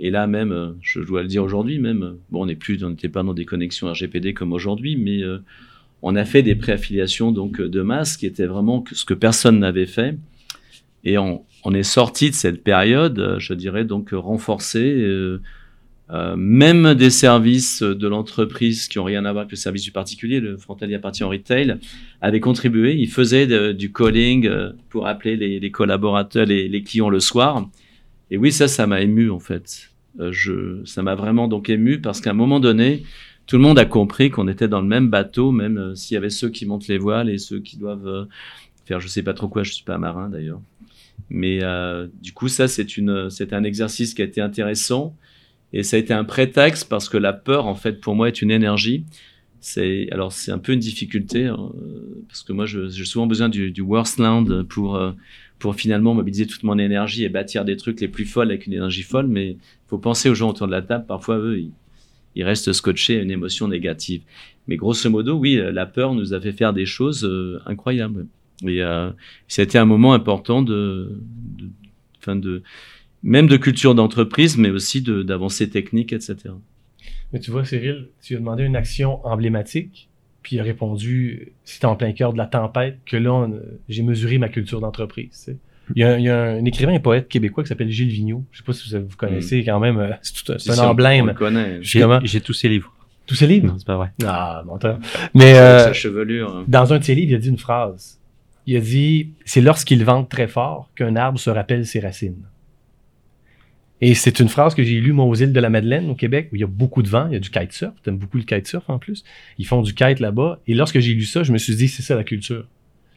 [0.00, 3.08] et, là même, je dois le dire aujourd'hui même, bon, on n'est plus, on n'était
[3.08, 5.22] pas dans des connexions RGPD comme aujourd'hui, mais
[6.02, 9.86] on a fait des préaffiliations donc de masse qui étaient vraiment ce que personne n'avait
[9.86, 10.18] fait.
[11.04, 14.80] Et on, on est sorti de cette période, euh, je dirais donc euh, renforcé.
[14.80, 15.40] euh,
[16.10, 19.92] euh, même des services de l'entreprise qui ont rien à voir avec le service du
[19.92, 21.78] particulier, le frontalier appartient en retail,
[22.20, 22.94] avaient contribué.
[22.96, 24.50] Ils faisaient du calling
[24.90, 27.66] pour appeler les, collaborateurs, les, les clients le soir.
[28.30, 29.90] Et oui, ça, ça m'a ému en fait.
[30.18, 33.04] Je, ça m'a vraiment donc ému parce qu'à un moment donné,
[33.46, 36.30] tout le monde a compris qu'on était dans le même bateau, même s'il y avait
[36.30, 38.28] ceux qui montent les voiles et ceux qui doivent
[38.84, 39.62] faire je sais pas trop quoi.
[39.62, 40.60] Je suis pas marin d'ailleurs.
[41.34, 45.16] Mais euh, du coup, ça, c'est un exercice qui a été intéressant.
[45.72, 48.42] Et ça a été un prétexte parce que la peur, en fait, pour moi, est
[48.42, 49.04] une énergie.
[49.60, 51.70] C'est alors c'est un peu une difficulté hein,
[52.28, 55.12] parce que moi, j'ai souvent besoin du, worst land pour euh,
[55.58, 58.74] pour finalement mobiliser toute mon énergie et bâtir des trucs les plus folles avec une
[58.74, 59.28] énergie folle.
[59.28, 61.06] Mais il faut penser aux gens autour de la table.
[61.06, 61.62] Parfois, eux,
[62.34, 64.22] ils, restent scotchés à une émotion négative.
[64.68, 68.26] Mais grosso modo, oui, la peur nous a fait faire des choses euh, incroyables.
[68.66, 69.10] Et euh,
[69.48, 71.20] ça a été un moment important de,
[71.58, 71.68] de,
[72.20, 72.62] enfin de
[73.22, 76.36] même de culture d'entreprise, mais aussi d'avancées techniques, etc.
[77.32, 80.08] Mais tu vois, Cyril, tu lui as demandé une action emblématique,
[80.42, 83.48] puis il a répondu c'était en plein cœur de la tempête que là,
[83.88, 85.30] j'ai mesuré ma culture d'entreprise.
[85.30, 85.56] tu sais.
[85.96, 88.08] Il y a, un- il y a un écrivain et poète québécois qui s'appelle Gilles
[88.08, 88.44] Vigneault.
[88.52, 89.98] Je sais pas si vous, vous connaissez quand même.
[89.98, 91.26] euh, C'est tout un, c'est Si, un si, on- On emblème.
[92.24, 92.94] J'ai tous ces livres.
[93.26, 93.66] Tous ses livres?
[93.68, 94.12] Non, c'est pas vrai.
[94.24, 94.98] Ah, menteur.
[95.34, 96.54] Mais euh, sa chevelure.
[96.56, 96.64] hein.
[96.68, 98.20] dans un de ses livres, il a dit une phrase.
[98.66, 102.44] Il a dit C'est lorsqu'il vente très fort qu'un arbre se rappelle ses racines.
[104.00, 106.48] Et c'est une phrase que j'ai lue, moi, aux îles de la Madeleine, au Québec,
[106.52, 107.94] où il y a beaucoup de vent, il y a du kitesurf.
[108.02, 109.22] T'aimes beaucoup le kitesurf en plus.
[109.58, 110.58] Ils font du kite là-bas.
[110.66, 112.66] Et lorsque j'ai lu ça, je me suis dit C'est ça la culture.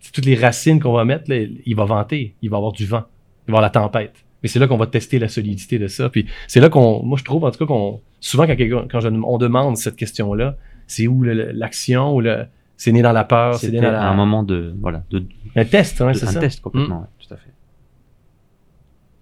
[0.01, 2.85] Tu toutes les racines qu'on va mettre, là, il va vanter, il va avoir du
[2.85, 3.05] vent,
[3.47, 4.13] il va avoir la tempête.
[4.43, 6.09] Mais c'est là qu'on va tester la solidité de ça.
[6.11, 9.77] Puis c'est là qu'on, moi je trouve en tout cas qu'on, souvent quand, on demande
[9.77, 10.55] cette question-là,
[10.85, 12.45] c'est où l'action ou le,
[12.77, 15.23] c'est né dans la peur, c'est né C'était dans la, un moment de voilà de,
[15.55, 16.39] un test, hein, c'est un ça.
[16.39, 17.49] test complètement, ouais, tout à fait.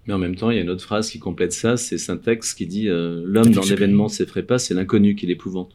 [0.06, 2.52] Mais en même temps, il y a une autre phrase qui complète ça, c'est Syntax
[2.54, 5.70] qui dit euh, L'homme dans l'événement s'effraie pas, c'est l'inconnu qui l'épouvante.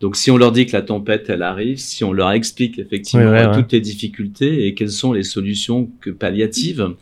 [0.00, 3.26] Donc si on leur dit que la tempête, elle arrive, si on leur explique effectivement
[3.26, 3.54] Ouais, ouais, ouais.
[3.54, 6.94] toutes les difficultés et quelles sont les solutions que palliatives,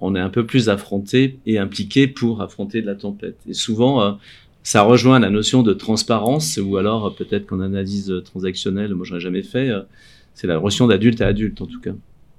[0.00, 3.36] on est un peu plus affronté et impliqué pour affronter de la tempête.
[3.48, 4.12] Et souvent, euh,
[4.72, 9.06] ça rejoint la notion de transparence, ou alors euh, peut-être qu'en analyse euh, transactionnelle, moi
[9.06, 9.80] j'en ai jamais fait, euh,
[10.34, 11.94] c'est la notion d'adulte à adulte en tout cas.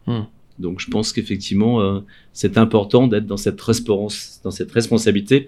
[0.06, 0.26] Hmm.
[0.60, 5.48] Donc je pense qu'effectivement, euh, c'est important d'être dans cette, respons- dans cette responsabilité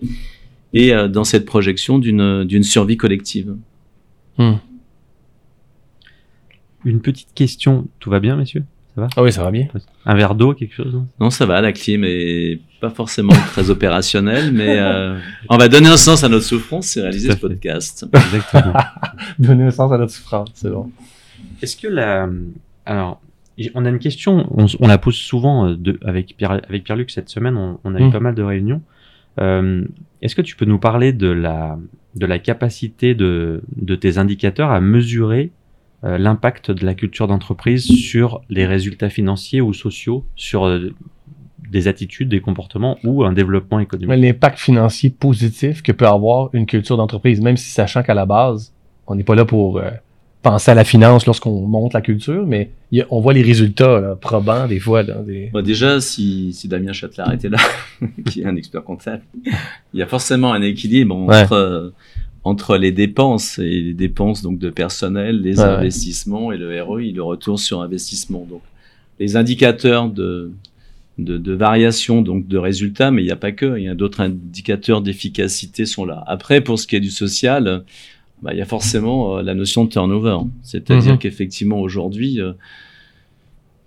[0.74, 3.56] et euh, dans cette projection d'une d'une survie collective.
[6.84, 8.64] Une petite question, tout va bien messieurs?
[8.98, 9.68] Ah oui, ça va bien.
[10.06, 11.30] Un verre d'eau, quelque chose non?
[11.30, 15.18] Ça va, la clim est pas forcément très opérationnelle, mais euh,
[15.50, 17.40] on va donner un sens à notre souffrance et réaliser ce fait.
[17.42, 18.06] podcast.
[18.14, 18.74] Exactement.
[19.40, 20.92] Donner un sens à notre souffrance, c'est bon.
[21.62, 22.28] Est-ce que la
[22.86, 23.22] alors
[23.76, 24.48] on a une question,
[24.80, 28.00] on, la pose souvent euh, de, avec Pierre avec Pierre-Luc cette semaine, on, on a
[28.00, 28.12] eu Mm.
[28.12, 28.82] pas mal de réunions.
[29.40, 29.84] Euh,
[30.22, 31.78] Est-ce que tu peux nous parler de la
[32.16, 35.52] de la capacité de de tes indicateurs à mesurer
[36.04, 40.94] euh, l'impact de la culture d'entreprise sur les résultats financiers ou sociaux, sur euh,
[41.70, 46.66] des attitudes, des comportements ou un développement économique L'impact financier positif que peut avoir une
[46.66, 48.74] culture d'entreprise, même si sachant qu'à la base,
[49.08, 49.90] on n'est pas là pour euh,
[50.42, 53.44] penser à la finance lorsqu'on monte la culture, mais il y a- on voit les
[53.44, 55.04] résultats là, probants des fois.
[55.04, 55.50] Des...
[55.54, 57.60] Bon, déjà, si, si Damien Châtelard était là,
[58.28, 59.22] qui est un expert comptable,
[59.94, 61.94] il y a forcément un équilibre entre,
[62.44, 65.66] entre les dépenses et les dépenses donc de personnel, les ouais.
[65.66, 68.48] investissements et le ROI, le retour sur investissement.
[68.50, 68.62] Donc,
[69.20, 70.52] les indicateurs de,
[71.20, 73.94] de, de variation donc de résultats, mais il n'y a pas que, il y a
[73.96, 76.24] d'autres indicateurs d'efficacité sont là.
[76.26, 77.84] Après, pour ce qui est du social,
[78.42, 80.38] bah, il y a forcément euh, la notion de turnover.
[80.64, 81.20] C'est-à-dire Mhm.
[81.20, 82.54] qu'effectivement, aujourd'hui, euh,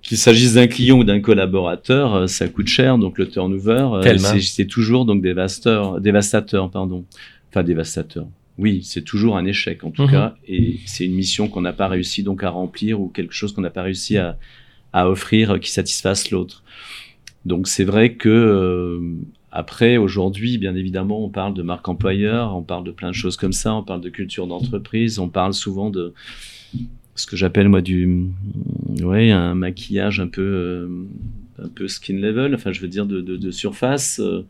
[0.01, 3.89] qu'il s'agisse d'un client ou d'un collaborateur, euh, ça coûte cher, donc le turnover,
[4.19, 7.05] c'est c'est toujours donc dévastateur, dévastateur, pardon.
[7.51, 8.27] Enfin, dévastateur.
[8.59, 10.11] Oui, c'est toujours un échec en tout Mhm.
[10.11, 13.53] cas, et c'est une mission qu'on n'a pas réussi donc à remplir ou quelque chose
[13.53, 14.39] qu'on n'a pas réussi à,
[14.93, 16.63] à offrir qui satisfasse l'autre.
[17.47, 19.01] Donc c'est vrai que euh,
[19.51, 23.37] après aujourd'hui, bien évidemment, on parle de marque employeur, on parle de plein de choses
[23.37, 26.15] comme ça, on parle de culture d'entreprise, on parle souvent de
[27.17, 28.27] ce que j'appelle moi du
[29.03, 30.89] ouais un maquillage un peu euh,
[31.63, 34.45] un peu skin level enfin je veux dire de, de, de surface euh,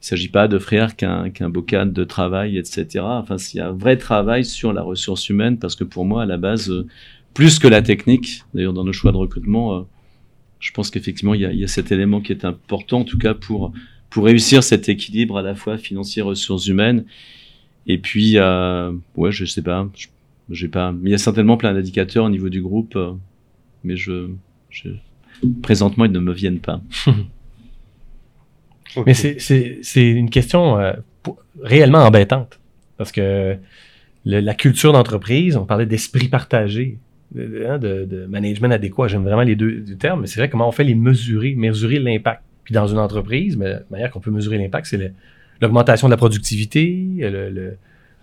[0.00, 3.72] il s'agit pas d'offrir qu'un beau cadre de travail etc enfin il y a un
[3.72, 6.86] vrai travail sur la ressource humaine parce que pour moi à la base euh,
[7.34, 9.82] plus que la technique d'ailleurs dans nos choix de recrutement euh,
[10.60, 13.34] je pense qu'effectivement il il y a cet élément qui est important en tout cas
[13.34, 13.72] pour
[14.10, 17.04] pour réussir cet équilibre à la fois financier ressources humaines
[17.86, 19.88] et puis euh, ouais je sais pas
[20.50, 20.92] j'ai pas.
[20.92, 23.12] mais Il y a certainement plein d'indicateurs au niveau du groupe, euh,
[23.84, 24.30] mais je,
[24.70, 24.88] je-
[25.62, 26.80] présentement ils ne me viennent pas.
[29.06, 32.58] Mais c'est- c'est c'est une question euh, pour- réellement embêtante.
[32.96, 33.56] Parce que
[34.24, 36.98] le- la culture d'entreprise, on parlait d'esprit partagé,
[37.34, 39.08] de, de- hein, de- management adéquat.
[39.08, 42.42] J'aime vraiment les deux, termes, mais c'est vrai comment on fait les mesurer, mesurer l'impact.
[42.64, 45.12] Puis dans une entreprise, mais la manière qu'on peut mesurer l'impact, c'est
[45.60, 47.76] l'augmentation de la productivité, le, le-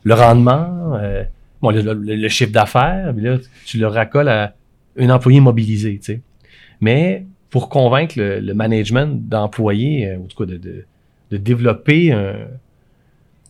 [0.03, 1.23] le rendement, euh,
[1.61, 3.11] bon, le, chiffre d'affaires.
[3.15, 4.53] Puis là, tu le raccoles à
[4.99, 5.97] un employé mobilisé.
[5.97, 6.21] tu sais.
[6.81, 10.85] Mais pour convaincre le, le management d'employer, euh, en tout cas de, de,
[11.31, 12.47] de développer un-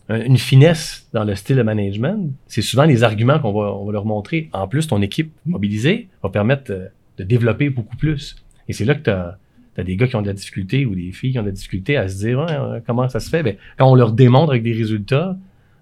[0.08, 3.84] un- une finesse dans le style de management, c'est souvent les arguments qu'on va, on
[3.84, 4.48] va leur montrer.
[4.52, 6.86] En plus, ton équipe mobilisée va permettre euh,
[7.18, 8.36] de développer beaucoup plus.
[8.68, 9.38] Et c'est là que tu as,
[9.82, 11.96] des gars qui ont de la difficulté ou des filles qui ont de la difficulté
[11.96, 13.42] à se dire euh, comment ça se fait?
[13.42, 15.36] Ben, quand on leur démontre avec des résultats,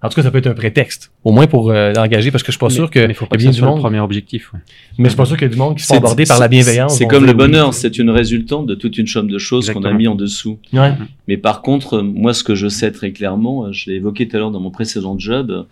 [0.04, 2.52] en tout cas, ça peut être un prétexte, au moins pour euh, l'engager, parce que
[2.52, 3.06] je suis pas sûr que.
[3.06, 4.52] mais faut y pas a que bien ça du soit le premier objectif.
[4.52, 4.60] ouais.
[4.98, 6.48] mais je suis pas sûr qu'il y a du monde qui font aborder par la
[6.48, 6.98] bienveillance.
[6.98, 9.94] C'est comme le bonheur, c'est une résultante de toute une somme de choses qu'on a
[9.94, 10.58] mis en dessous.
[10.74, 10.92] Ouais.
[11.26, 14.36] Mais par contre, moi, ce que je sais très clairement, euh, je l'ai évoqué tout
[14.36, 15.66] à l'heure dans mon précédent job,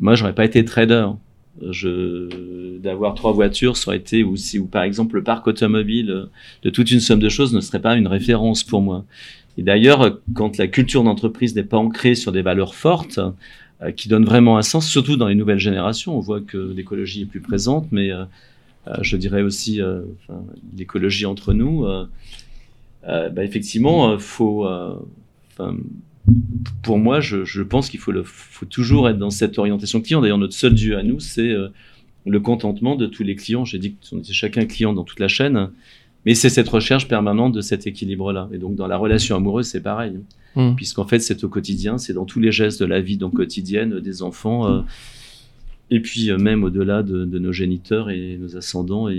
[0.00, 1.06] moi, j'aurais pas été trader.
[1.70, 6.10] Je, d'avoir trois voitures, ça aurait été, ou si, ou par exemple, le parc automobile
[6.10, 6.26] euh,
[6.64, 9.04] de toute une somme de choses ne serait pas une référence pour moi.
[9.58, 13.20] Et d'ailleurs, quand la culture d'entreprise n'est pas ancrée sur des valeurs fortes,
[13.96, 17.26] qui donnent vraiment un sens, surtout dans les nouvelles générations, on voit que l'écologie est
[17.26, 18.24] plus présente, mais euh,
[18.88, 20.02] euh, je dirais aussi euh,
[20.76, 21.84] l'écologie entre nous.
[21.84, 22.06] euh,
[23.08, 24.94] euh, bah, effectivement, euh, faut, euh,
[26.82, 30.20] pour moi, je, pense qu'il faut, faut toujours être dans cette orientation client.
[30.20, 31.68] D'ailleurs, notre seul dieu à nous, c'est euh,
[32.26, 33.64] le contentement de tous les clients.
[33.64, 35.70] J'ai dit qu'on était chacun client dans toute la chaîne.
[36.26, 38.48] Mais c'est cette recherche permanente de cet équilibre-là.
[38.52, 40.18] Et donc, dans la relation amoureuse, c'est pareil.
[40.56, 40.74] Mm.
[40.74, 44.00] Puisqu'en fait, c'est au quotidien, c'est dans tous les gestes de la vie donc, quotidienne
[44.00, 44.68] des enfants.
[44.70, 44.80] euh,
[45.90, 49.14] et puis, euh, même au-delà de, de nos géniteurs et nos ascendants et,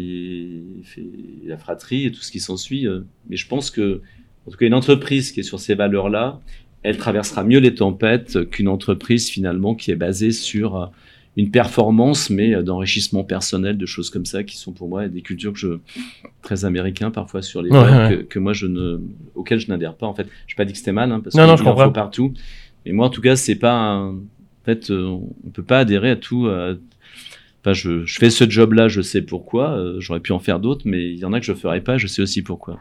[0.97, 2.85] et la fratrie et tout ce qui s'ensuit.
[2.87, 3.01] euh.
[3.29, 4.01] Mais je pense que,
[4.45, 6.41] en tout cas, une entreprise qui est sur ces valeurs-là,
[6.83, 10.85] elle traversera mieux les tempêtes qu'une entreprise finalement qui est basée sur euh,
[11.37, 15.21] une performance, mais euh, d'enrichissement personnel, de choses comme ça, qui sont pour moi des
[15.21, 15.77] cultures que je,
[16.41, 18.99] très américains parfois sur les Ouais, que, que moi je ne,
[19.35, 20.07] auxquelles je n'adhère pas.
[20.07, 22.33] En fait, je pas dit que c'était mal, hein, parce Non, qu'il non, faut partout.
[22.85, 23.73] Mais moi, en tout cas, c'est pas.
[23.73, 26.47] un- En fait, euh, on peut pas adhérer à tout.
[26.47, 26.73] à-
[27.61, 29.71] Enfin, je, je fais ce job-là, je sais pourquoi.
[29.77, 31.97] euh, J'aurais pu en faire d'autres, mais il y en a que je ferais pas,
[31.97, 32.79] je sais aussi pourquoi.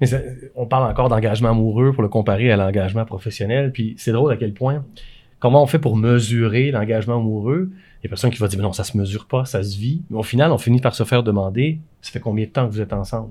[0.00, 0.20] Mais ça-
[0.56, 3.70] on parle encore d'engagement amoureux pour le comparer à l'engagement professionnel.
[3.72, 4.84] Puis c'est drôle à quel point,
[5.40, 7.70] comment on fait pour mesurer l'engagement amoureux?
[7.72, 9.76] Il y a personne qui va dire, mais non, ça se mesure pas, ça se
[9.76, 10.02] vit.
[10.10, 12.72] Mais au final, on finit par se faire demander, ça fait combien de temps que
[12.72, 13.30] vous êtes ensemble?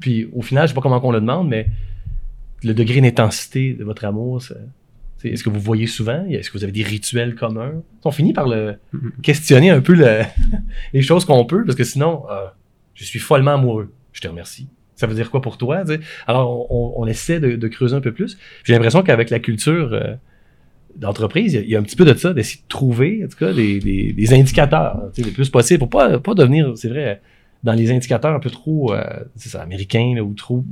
[0.00, 1.68] Puis au final, je sais pas comment on le demande, mais
[2.62, 4.56] le degré d'intensité de votre amour, ça-
[5.18, 6.24] c'est- est-ce que vous voyez souvent?
[6.28, 7.82] Est-ce que vous avez des rituels communs?
[8.04, 9.12] On finit par le Mhm.
[9.22, 10.22] questionner un peu le-
[10.92, 12.46] les choses qu'on peut, parce que sinon, euh,
[12.94, 13.92] je suis follement amoureux.
[14.12, 14.68] Je te remercie.
[14.96, 15.82] Ça veut dire quoi pour toi?
[16.26, 18.38] Alors, on, on essaie de, de creuser un peu plus.
[18.64, 20.14] J'ai l'impression qu'avec la culture euh,
[20.98, 23.52] d'entreprise, il y a- un petit peu de ça, d'essayer de trouver, en tout cas,
[23.52, 27.20] des, des- des indicateurs, tu sais, le plus possible, pour pas, pas devenir, c'est vrai,
[27.64, 29.02] dans les indicateurs un peu trop, euh,
[29.36, 30.64] c'est ça, américains, là, ou trop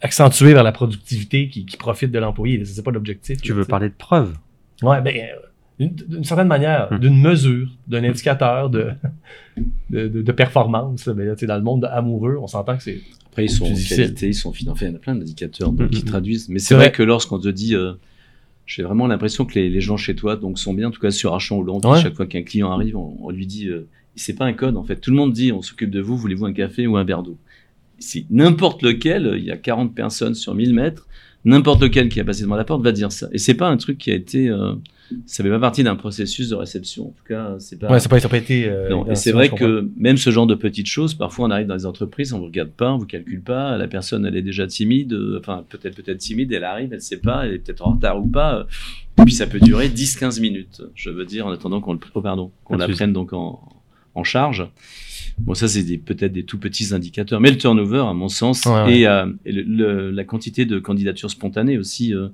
[0.00, 2.58] accentués vers la productivité qui, qui profite de l'employé.
[2.58, 2.64] là.
[2.64, 3.40] C'est pas l'objectif.
[3.40, 4.34] Tu là, veux parler de preuves?
[4.82, 6.98] Ouais, ben, euh, d'une- certaine manière, Hmm.
[6.98, 8.88] d'une mesure, d'un indicateur de,
[9.90, 11.06] de, de, de performance.
[11.08, 13.00] Mais là, tu sais, dans le monde amoureux, on s'entend que c'est.
[13.30, 14.84] Après, ils sont qualité, ils sont financés.
[14.86, 15.88] Il y en a plein d'indicateurs Mhm.
[15.90, 16.48] qui traduisent.
[16.48, 16.92] Mais C'est c'est vrai, vrai.
[16.92, 17.92] que lorsqu'on te dit, euh,
[18.66, 21.10] j'ai vraiment l'impression que les, les gens chez toi donc sont bien, en tout cas
[21.10, 21.90] sur Archon ou Londres.
[21.90, 22.00] Ouais.
[22.00, 24.84] Chaque fois qu'un client arrive, on, on lui dit, euh, c'est pas un code en
[24.84, 24.96] fait.
[24.96, 27.38] Tout le monde dit, on s'occupe de vous, voulez-vous un café ou un verre d'eau?
[27.98, 31.06] Si n'importe lequel, il y a 40 personnes sur 1000 mètres,
[31.44, 33.28] n'importe lequel qui a passé devant la porte va dire ça.
[33.32, 34.74] Et c'est pas un truc qui a été, euh,
[35.26, 37.08] ça fait pas partie d'un processus de réception.
[37.08, 37.90] En tout cas, c'est pas.
[37.90, 38.68] Ouais, ça n'a pas, été.
[38.68, 41.66] euh, Non, et c'est vrai que même ce genre de petites choses, parfois on arrive
[41.66, 44.42] dans les entreprises, on ne regarde pas, on vous calcule pas, la personne elle est
[44.42, 47.86] déjà timide, euh, enfin peut-être peut-être timide, elle arrive, elle sait pas, elle est peut-être
[47.86, 48.64] en retard ou pas, euh,
[49.20, 52.20] et puis ça peut durer 10-15 minutes, je veux dire, en attendant qu'on le, oh,
[52.20, 53.60] pardon, qu'on la prenne donc en,
[54.14, 54.66] en charge.
[55.38, 58.72] Bon, ça c'est peut-être des tout petits indicateurs, mais le turnover, à mon sens, Ouais,
[58.84, 58.98] ouais.
[58.98, 62.28] et, euh, et le- le- la quantité de candidatures spontanées aussi, euh,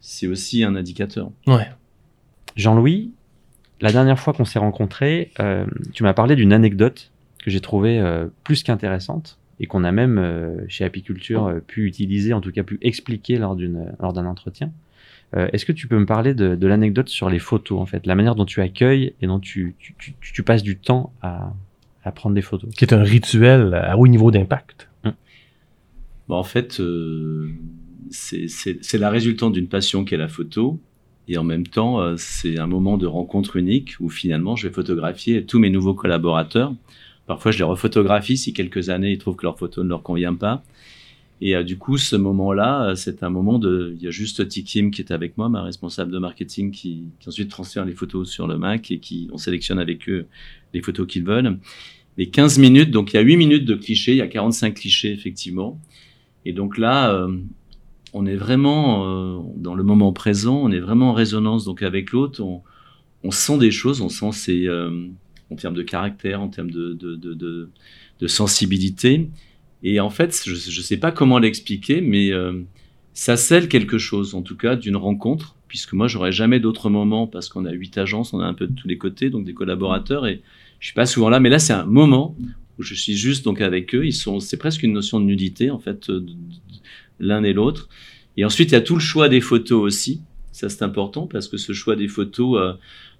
[0.00, 1.30] c'est aussi un indicateur.
[1.46, 1.68] Ouais.
[2.58, 3.12] Jean-Louis,
[3.80, 8.00] la dernière fois qu'on s'est rencontrés, euh, tu m'as parlé d'une anecdote que j'ai trouvée
[8.00, 12.50] euh, plus qu'intéressante et qu'on a même euh, chez Apiculture euh, pu utiliser, en tout
[12.50, 14.72] cas pu expliquer lors d'une lors d'un entretien.
[15.36, 18.06] Euh, Est-ce que tu peux me parler de, de l'anecdote sur les photos, en fait,
[18.06, 21.52] la manière dont tu accueilles et dont tu, tu, tu, tu passes du temps à,
[22.02, 22.70] à prendre des photos?
[22.74, 24.88] Qui est un rituel à haut niveau d'impact.
[26.28, 27.48] Bon, en fait, euh,
[28.10, 30.80] c'est- c'est c'est la résultante d'une passion qui est la photo.
[31.28, 34.72] Et en même temps, euh, c'est un moment de rencontre unique où finalement, je vais
[34.72, 36.74] photographier tous mes nouveaux collaborateurs.
[37.26, 40.34] Parfois, je les refotographie si quelques années, ils trouvent que leur photo ne leur convient
[40.34, 40.64] pas.
[41.42, 43.94] Et euh, du coup, ce moment-là, euh, c'est un moment de...
[43.96, 47.50] Il y a juste Tikim qui est avec moi, ma responsable de marketing, qui, ensuite
[47.50, 50.26] transfère les photos sur le Mac et qui on sélectionne avec eux
[50.72, 51.58] les photos qu'ils veulent.
[52.16, 54.74] Les 15 minutes, donc il y a 8 minutes de clichés, il y a 45
[54.74, 55.78] clichés effectivement.
[56.44, 57.28] Et donc là,
[58.18, 62.10] on est vraiment euh, dans le moment présent, on est vraiment en résonance donc avec
[62.10, 65.06] l'autre, on, sent des choses, on sent ces, euh,
[65.52, 67.70] en termes de caractère, en termes de,
[68.26, 69.30] sensibilité.
[69.84, 72.60] Et en fait, je ne sais pas comment l'expliquer, mais euh,
[73.14, 77.28] ça scelle quelque chose, en tout cas, d'une rencontre, puisque moi, j'aurais jamais d'autre moment,
[77.28, 79.54] parce qu'on a huit agences, on a un peu de tous les côtés, donc des
[79.54, 80.42] collaborateurs, et
[80.80, 82.34] je suis pas souvent là, mais là, c'est un moment
[82.78, 84.04] où je suis juste donc avec eux.
[84.04, 86.10] Ils sont, c'est presque une notion de nudité, en fait,
[87.20, 87.88] l'un et l'autre.
[88.36, 90.22] Et ensuite, il y a tout le choix des photos aussi.
[90.52, 92.72] Ça, c'est important parce que ce choix des photos, euh,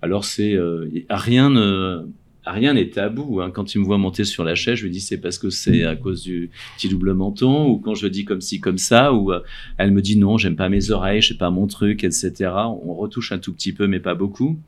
[0.03, 2.05] alors c'est euh, rien ne
[2.47, 3.41] rien n'est tabou.
[3.41, 3.51] Hein.
[3.51, 5.85] Quand il me voit monter sur la chaise, je lui dis c'est parce que c'est
[5.85, 9.33] à cause du petit double menton, ou quand je dis comme ci comme ça, ou
[9.33, 9.41] euh,
[9.77, 12.51] elle me dit non, j'aime pas mes oreilles, je sais pas mon truc, etc.
[12.83, 14.59] On retouche un tout petit peu, mais pas beaucoup.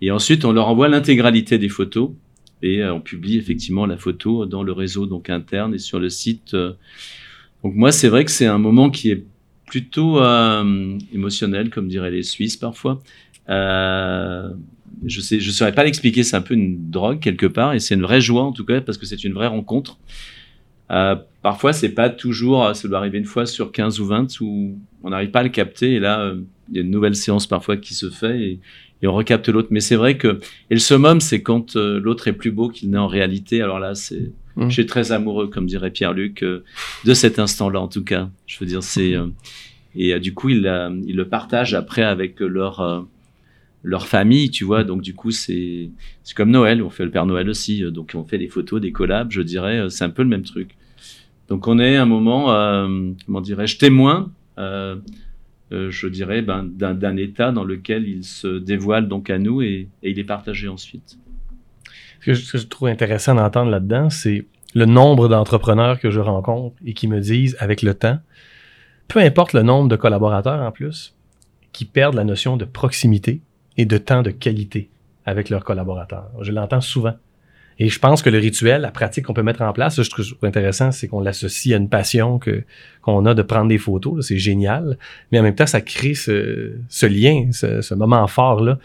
[0.00, 2.10] Et ensuite, on leur envoie l'intégralité des photos
[2.60, 6.56] et on publie effectivement la photo dans le réseau donc interne et sur le site.
[7.62, 9.24] Donc moi, c'est vrai que c'est un moment qui est
[9.66, 13.00] plutôt euh, émotionnel, comme diraient les Suisses parfois.
[13.48, 14.50] Euh,
[15.04, 16.22] je sais, je saurais pas l'expliquer.
[16.22, 18.80] C'est un peu une drogue quelque part, et c'est une vraie joie en tout cas
[18.80, 19.98] parce que c'est une vraie rencontre.
[20.90, 22.74] Euh, parfois, c'est pas toujours.
[22.76, 25.48] Ça doit arriver une fois sur 15 ou 20 où on n'arrive pas à le
[25.48, 28.58] capter, et là, euh, il y a une nouvelle séance parfois qui se fait,
[29.02, 29.68] et on recapte l'autre.
[29.70, 32.90] Mais c'est vrai que et le summum, c'est quand euh, l'autre est plus beau qu'il
[32.90, 33.60] n'est en réalité.
[33.60, 34.68] Alors là, c'est Mm.
[34.68, 36.64] je suis très amoureux, comme dirait Pierre-Luc, euh,
[37.04, 38.28] de cet instant-là en tout cas.
[38.46, 39.26] Je veux dire, c'est euh,
[39.94, 43.06] et du coup ils le partagent après avec leur
[43.82, 44.84] leur famille, tu vois.
[44.84, 45.90] Donc du coup c'est
[46.22, 48.92] c'est comme Noël, on fait le Père Noël aussi, donc on fait des photos, des
[48.92, 49.30] collabs.
[49.30, 50.70] Je dirais, c'est un peu le même truc.
[51.48, 52.46] Donc on est à un moment,
[53.26, 54.32] comment dirais-je, témoin.
[55.72, 59.88] Euh, je dirais ben, d'un état dans lequel il se dévoile donc à nous et,
[60.02, 61.18] il est partagé ensuite.
[62.20, 66.94] Ce que je trouve intéressant d'entendre là-dedans, c'est le nombre d'entrepreneurs que je rencontre et
[66.94, 68.18] qui me disent, avec le temps,
[69.08, 71.16] peu importe le nombre de collaborateurs en plus,
[71.72, 73.40] qui perdent la notion de proximité
[73.76, 74.90] et de temps de qualité
[75.24, 76.30] avec leurs collaborateurs.
[76.40, 77.14] Je l'entends souvent.
[77.78, 80.10] Et je pense que le rituel, la pratique qu'on peut mettre en place, ça, je
[80.10, 82.64] trouve intéressant, c'est qu'on l'associe à une passion que
[83.00, 84.26] qu'on a de prendre des photos.
[84.26, 84.98] C'est génial.
[85.30, 88.78] Mais en même temps, ça crée ce, ce lien, ce, ce moment fort-là.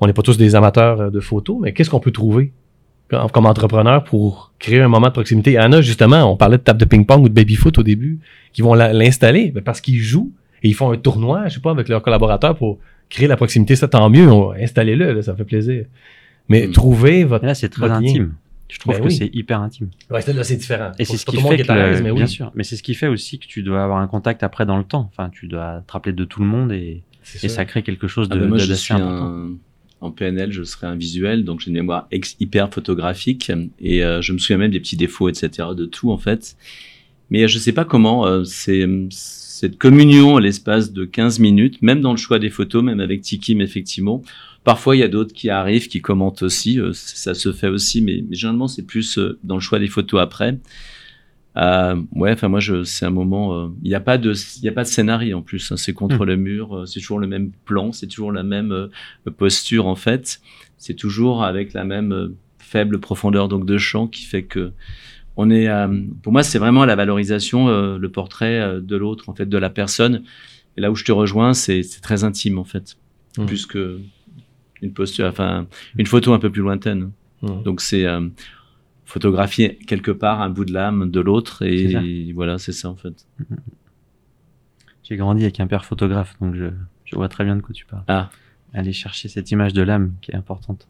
[0.00, 2.52] On n'est pas tous des amateurs euh, de photos, mais qu'est-ce qu'on peut trouver
[3.08, 5.52] comme, entrepreneur pour créer un moment de proximité?
[5.52, 8.18] Il y justement, on parlait de table de ping-pong ou de baby-foot au début,
[8.52, 11.88] qui vont l'installer parce qu'ils jouent et ils font un tournoi, je sais pas, avec
[11.88, 13.76] leurs collaborateurs pour créer la proximité.
[13.76, 14.28] Ça, tant mieux.
[14.60, 15.84] Installez-le, ça fait plaisir.
[16.48, 16.72] Mais Mm.
[16.72, 17.44] trouvez votre...
[17.44, 18.08] Là, c'est très votre lien.
[18.08, 18.34] intime.
[18.68, 19.14] Je trouve Ben que oui.
[19.14, 19.88] c'est hyper intime.
[20.10, 20.92] Ouais, là, c'est différent.
[20.98, 22.18] Et c'est ce qui le fait que, mais oui.
[22.18, 24.64] bien sûr, mais c'est ce qui fait aussi que tu dois avoir un contact après
[24.64, 25.10] dans le temps.
[25.12, 27.02] Enfin, tu dois te rappeler de tout le monde et,
[27.42, 27.64] et ça.
[27.64, 29.26] crée quelque chose Ah de ben moi, je suis important.
[29.26, 29.50] un,
[30.02, 33.50] en PNL, je serai un visuel, donc j'ai une mémoire ex- hyper photographique
[33.80, 36.56] et euh, je me souviens même des petits défauts, etc., de tout en fait.
[37.30, 42.00] Mais je sais pas comment euh, c'est cette communion à l'espace de 15 minutes, même
[42.00, 44.22] dans le choix des photos, même avec Tikim effectivement.
[44.64, 48.02] Parfois, il y a d'autres qui arrivent, qui commentent aussi, euh, ça se fait aussi,
[48.02, 50.58] mais, mais généralement c'est plus euh, dans le choix des photos après.
[51.56, 54.68] Euh, ouais, enfin moi c'est un moment, euh, il n'y a pas de, il y
[54.68, 55.72] a pas de scénario en plus.
[55.72, 56.28] hein, c'est contre Hmm.
[56.28, 58.88] le mur, euh, c'est toujours le même plan, c'est toujours la même
[59.36, 60.40] posture en fait.
[60.78, 64.72] C'est toujours avec la même faible profondeur donc de champ qui fait que
[65.36, 65.68] on est.
[66.22, 70.22] pour moi, c'est vraiment la valorisation, le portrait de l'autre en fait, de la personne.
[70.76, 72.96] Et là où je te rejoins, c'est très intime en fait,
[73.38, 73.46] Hmm.
[73.46, 74.00] plus que
[74.82, 75.66] une posture, enfin
[75.96, 77.12] une photo un peu plus lointaine.
[77.42, 78.28] Donc c'est euh,
[79.04, 83.26] photographier quelque part un bout de l'âme de l'autre et voilà, c'est ça en fait.
[85.02, 86.66] J'ai grandi avec un père photographe, donc je,
[87.04, 88.04] je vois très bien de quoi tu parles.
[88.06, 88.30] Ah.
[88.72, 90.86] Aller chercher cette image de l'âme qui est importante.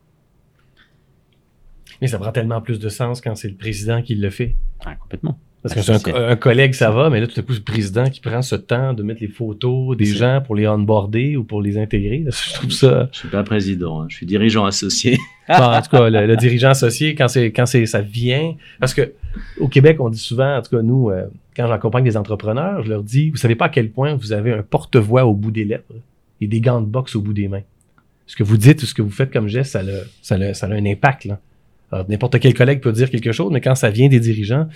[2.00, 4.57] Mais ça prend tellement plus de sens quand c'est le président qui le fait.
[4.85, 5.38] Ah, complètement.
[5.62, 8.04] Parce Ah, que c'est un, collègue, ça va, mais là, tout à coup, le président
[8.08, 11.60] qui prend ce temps de mettre les photos des gens pour les onboarder ou pour
[11.60, 12.20] les intégrer.
[12.20, 13.10] Là, je trouve ça.
[13.12, 15.18] Je suis pas président, hein, je suis dirigeant associé.
[15.52, 19.14] En tout cas, le, le dirigeant associé, quand c'est quand c'est ça vient, parce que
[19.58, 21.24] au Québec, on dit souvent, en tout cas nous, euh,
[21.56, 24.52] quand j'accompagne des entrepreneurs, je leur dis, vous savez pas à quel point vous avez
[24.52, 25.82] un porte-voix au bout des lèvres
[26.40, 27.62] et des gants de boxe au bout des mains.
[28.28, 29.82] Ce que vous dites, ce que vous faites comme geste, ça a,
[30.22, 31.28] ça a, ça a un impact.
[32.08, 34.68] N'importe quel collègue peut dire quelque chose, mais quand ça vient des dirigeants,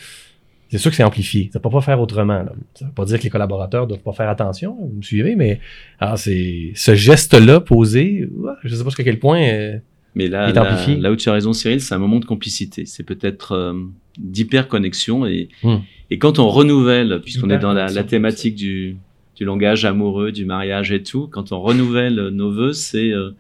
[0.77, 1.51] c'est sûr que c'est amplifié.
[1.53, 2.39] Ça ne peut pas faire autrement.
[2.43, 2.53] Là.
[2.75, 5.03] Ça ne veut pas dire que les collaborateurs ne doivent pas faire attention, vous me
[5.03, 5.61] suivez, mais
[6.01, 8.29] alors c'est ce geste-là posé,
[8.65, 9.41] je ne sais pas jusqu'à quel point.
[9.43, 9.79] euh,
[10.17, 10.97] Mais là, est amplifié.
[10.97, 12.87] là où tu as raison, Cyril, c'est un moment de complicité.
[12.87, 13.75] C'est peut-être euh,
[14.19, 15.27] d'hyper-connexion.
[15.27, 15.77] Et, Hmm.
[16.11, 18.97] et quand on renouvelle, puisqu'on est dans la, thématique du,
[19.37, 23.31] du langage amoureux, du mariage et tout, quand on renouvelle nos vœux, c'est euh,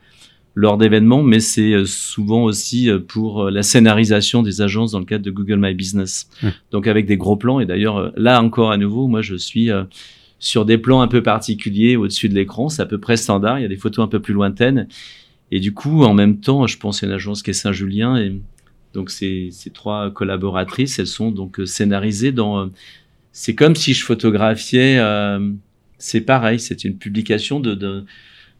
[0.54, 5.00] lors d'événements, mais c'est euh, souvent aussi euh, pour euh, la scénarisation des agences dans
[5.00, 6.28] le cadre de Google My Business.
[6.42, 6.50] Hmm.
[6.70, 7.60] Donc avec des gros plans.
[7.60, 9.70] Et d'ailleurs, là encore à nouveau, moi je suis
[10.38, 12.68] sur des plans un peu particuliers au-dessus de l'écran.
[12.68, 13.58] C'est à peu près standard.
[13.58, 14.86] Il y a des photos un peu plus lointaines.
[15.50, 18.16] Et du coup, en même temps, je pense à une agence qui est Saint-Julien.
[18.16, 18.40] Et
[18.92, 22.70] donc, ces, ces trois collaboratrices, elles sont donc scénarisées dans.
[23.32, 24.98] c'est comme si je photographiais.
[24.98, 25.50] euh,
[25.98, 27.74] c'est pareil, c'est une publication de.
[27.74, 28.04] de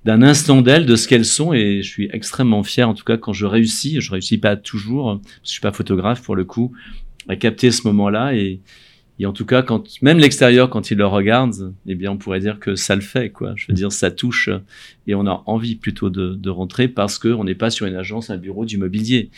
[0.05, 3.17] d'un instant d'elles, de ce qu'elles sont, et je suis extrêmement fier, en tout cas,
[3.17, 6.45] quand je réussis, je réussis pas toujours, parce que je suis pas photographe pour le
[6.45, 6.73] coup,
[7.29, 8.61] à capter ce moment-là, et,
[9.19, 12.41] et en tout cas, quand même l'extérieur, quand il le regarde, eh bien, on pourrait
[12.41, 13.55] dire que ça le fait, quoi.
[13.57, 14.51] Je veux dire, ça touche,
[15.07, 17.95] et on a envie plutôt de, de rentrer parce que on n'est pas sur une
[17.95, 19.31] agence, un bureau du mobilier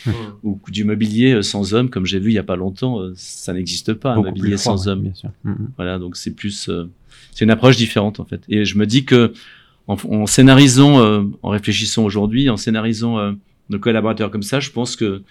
[0.42, 3.12] ou du mobilier euh, sans homme, comme j'ai vu il y a pas longtemps, euh,
[3.14, 5.02] ça n'existe pas, un Beaucoup mobilier plus froid, sans ouais, homme.
[5.02, 5.30] bien sûr.
[5.44, 5.68] Mhm.
[5.76, 6.90] Voilà, donc c'est plus, euh,
[7.32, 8.40] c'est une approche différente en fait.
[8.48, 9.32] Et je me dis que
[9.88, 13.32] en, en scénarisant, euh, en réfléchissant aujourd'hui, en scénarisant euh,
[13.70, 15.22] nos collaborateurs comme ça, je pense que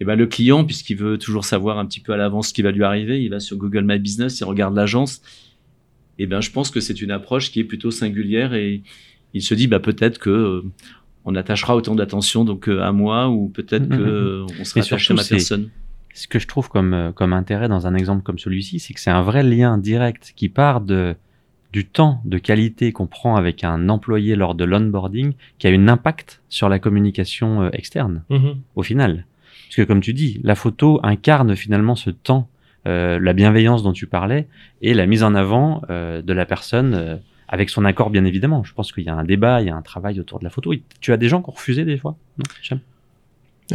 [0.00, 2.62] eh ben, le client, puisqu'il veut toujours savoir un petit peu à l'avance ce qui
[2.62, 5.20] va lui arriver, il va sur Google My Business, il regarde l'agence.
[6.18, 8.82] Et ben, je pense que c'est une approche qui est plutôt singulière et
[9.34, 10.62] il se dit bah peut-être que euh,
[11.24, 13.96] on attachera autant d'attention donc euh, à moi ou peut-être Mhm.
[13.98, 15.70] que euh, on sera attaché à ma personne.
[16.14, 19.10] Ce que je trouve comme, comme intérêt dans un exemple comme celui-ci, c'est que c'est
[19.10, 21.14] un vrai lien direct qui part de
[21.72, 25.88] du temps de qualité qu'on prend avec un employé lors de l'onboarding qui a un
[25.88, 28.56] impact sur la communication euh, externe Mhm.
[28.76, 29.26] au final.
[29.68, 32.48] Parce que comme tu dis, la photo incarne finalement ce temps,
[32.86, 34.48] euh, la bienveillance dont tu parlais
[34.82, 37.16] et la mise en avant euh, de la personne euh,
[37.46, 38.64] avec son accord bien évidemment.
[38.64, 40.50] Je pense qu'il y a un débat, il y a un travail autour de la
[40.50, 40.72] photo.
[41.00, 42.44] Tu as des gens qui ont refusé des fois non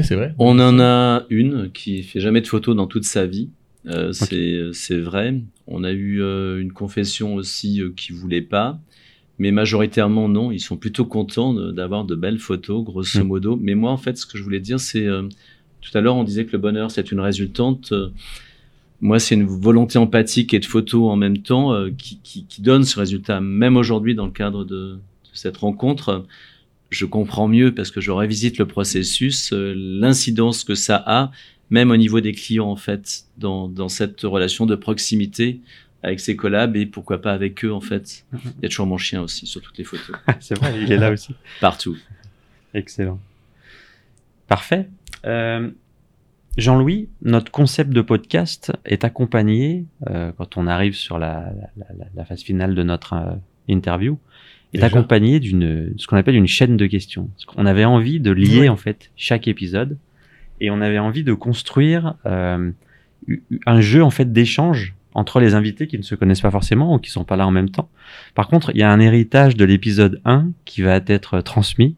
[0.02, 0.34] c'est vrai.
[0.40, 3.50] On en a une qui fait jamais de photos dans toute sa vie.
[3.88, 5.42] Euh, c'est c'est vrai.
[5.68, 8.80] On a eu euh, une confession aussi euh, qui voulait pas,
[9.40, 10.52] mais majoritairement non.
[10.52, 13.28] Ils sont plutôt contents d'avoir de belles photos, grosso Mm.
[13.28, 13.58] modo.
[13.62, 15.24] Mais moi, en fait, ce que je voulais dire, c'est euh,
[15.82, 17.92] tout à l'heure, on disait que le bonheur c'est une résultante.
[17.92, 18.10] Euh,
[19.02, 22.62] moi, c'est une volonté empathique et de photo en même temps euh, qui, qui, qui
[22.62, 23.42] donne ce résultat.
[23.42, 25.00] Même aujourd'hui, dans le cadre de, de
[25.34, 26.26] cette rencontre,
[26.90, 31.32] je comprends mieux parce que je revisite le processus, euh, l'incidence que ça a,
[31.70, 35.60] même au niveau des clients en fait, dans, dans cette relation de proximité
[36.04, 38.26] avec ses collabs et pourquoi pas avec eux en fait.
[38.34, 40.98] Il y a toujours mon chien aussi sur toutes les photos, C'est vrai, il est
[40.98, 41.34] là aussi.
[41.60, 41.98] partout.
[42.74, 43.20] Excellent.
[44.48, 44.88] Parfait.
[45.26, 45.70] Euh,
[46.58, 52.06] Jean-Louis, notre concept de podcast est accompagné, euh, quand on arrive sur la, la- la-
[52.16, 53.34] la phase finale de notre euh,
[53.68, 54.18] interview,
[54.74, 57.28] est Déjà accompagné d'une ce qu'on appelle une chaîne de questions.
[57.34, 58.70] Parce qu'on avait envie de lier Oui.
[58.70, 59.98] en fait chaque épisode
[60.60, 62.72] et on avait envie de construire euh,
[63.66, 67.00] un jeu en fait d'échange entre les invités qui ne se connaissent pas forcément ou
[67.00, 67.90] qui sont pas là en même temps.
[68.34, 71.96] Par contre, il y a un héritage de l'épisode 1 qui va être transmis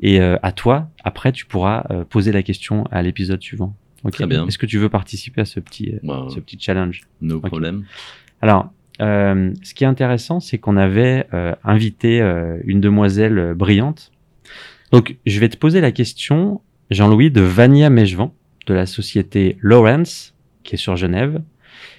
[0.00, 3.74] et euh, à toi, après, tu pourras euh, poser la question à l'épisode suivant.
[4.04, 4.46] Ok Très bien.
[4.46, 7.02] Est-ce que tu veux participer à ce petit, euh, Bon, ce petit challenge?
[7.20, 7.84] no problème.
[8.42, 11.26] Alors, ce qui est intéressant, c'est qu'on avait
[11.64, 12.20] invité
[12.64, 14.10] une demoiselle brillante.
[14.90, 18.32] Donc, je vais te poser la question, Jean-Louis, de Vania Mejvan,
[18.66, 21.40] de la société Lawrence, qui est sur Genève,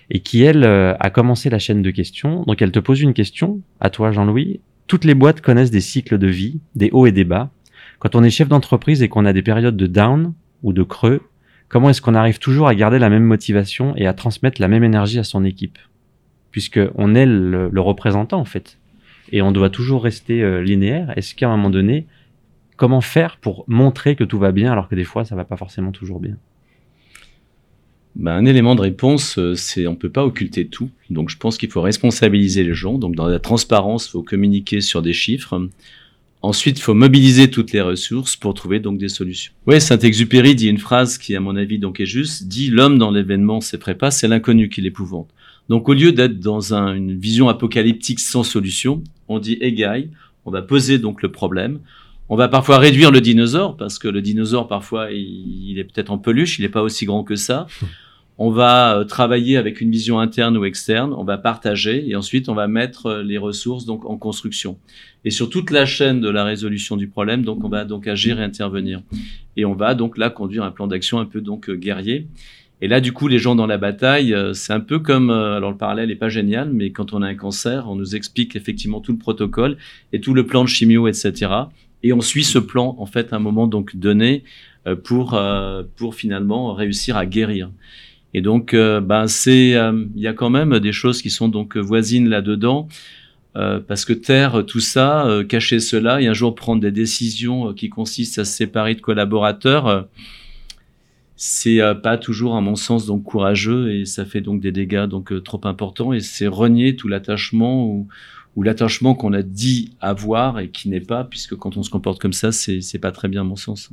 [0.09, 2.43] et qui, elle, euh, a commencé la chaîne de questions.
[2.43, 4.61] Donc, elle te pose une question, à toi, Jean-Louis.
[4.87, 7.51] Toutes les boîtes connaissent des cycles de vie, des hauts et des bas.
[7.99, 10.33] Quand on est chef d'entreprise et qu'on a des périodes de down
[10.63, 11.21] ou de creux,
[11.67, 14.83] comment est-ce qu'on arrive toujours à garder la même motivation et à transmettre la même
[14.85, 15.77] énergie à son équipe?
[16.51, 18.77] Puisque on est le, le représentant, en fait.
[19.33, 21.11] Et on doit toujours rester euh, linéaire.
[21.17, 22.07] Est-ce qu'à un moment donné,
[22.77, 25.57] comment faire pour montrer que tout va bien alors que des fois, ça va pas
[25.57, 26.37] forcément toujours bien?
[28.15, 30.89] Ben, un élément de réponse, euh, c'est on peut pas occulter tout.
[31.11, 32.97] Donc je pense qu'il faut responsabiliser les gens.
[32.97, 35.69] Donc dans la transparence, il faut communiquer sur des chiffres.
[36.41, 39.53] Ensuite, il faut mobiliser toutes les ressources pour trouver donc des solutions.
[39.67, 42.47] Oui, Saint-Exupéry dit une phrase qui, à mon avis, donc est juste.
[42.47, 45.29] Dit l'homme dans l'événement c'est prépas, c'est l'inconnu qui l'épouvante.
[45.69, 50.09] Donc au lieu d'être dans un- une vision apocalyptique sans solution, on dit égaille.
[50.45, 51.81] On va poser donc le problème.
[52.29, 56.11] On va parfois réduire le dinosaure parce que le dinosaure parfois il, il est peut-être
[56.11, 57.67] en peluche, il n'est pas aussi grand que ça.
[58.39, 62.49] On va euh, travailler avec une vision interne ou externe, on va partager et ensuite
[62.49, 64.77] on va mettre euh, les ressources donc en construction.
[65.25, 68.39] Et sur toute la chaîne de la résolution du problème, donc on va donc agir
[68.39, 69.01] et intervenir.
[69.55, 72.27] Et on va donc là conduire un plan d'action un peu donc euh, guerrier.
[72.79, 75.77] Et là du coup les gens dans la bataille, c'est un peu comme alors le
[75.77, 79.11] parallèle est pas génial, mais quand on a un cancer, on nous explique effectivement tout
[79.11, 79.77] le protocole
[80.13, 81.47] et tout le plan de chimio, etc.
[82.03, 84.43] Et on suit ce plan en fait à un moment donné
[84.87, 87.71] euh, pour euh, pour finalement réussir à guérir.
[88.33, 91.75] Et donc, euh, ben c'est, il y a quand même des choses qui sont donc
[91.77, 92.87] voisines là-dedans,
[93.87, 98.37] parce que taire tout ça, cacher cela, et un jour prendre des décisions qui consistent
[98.37, 100.07] à se séparer de collaborateurs,
[101.35, 105.41] c'est pas toujours, à mon sens, donc courageux, et ça fait donc des dégâts donc
[105.41, 108.07] trop importants, et c'est renier tout l'attachement ou,
[108.57, 112.19] ou l'attachement qu'on a dit avoir et qui n'est pas, puisque quand on se comporte
[112.19, 113.91] comme ça, c'est pas très bien, à mon sens.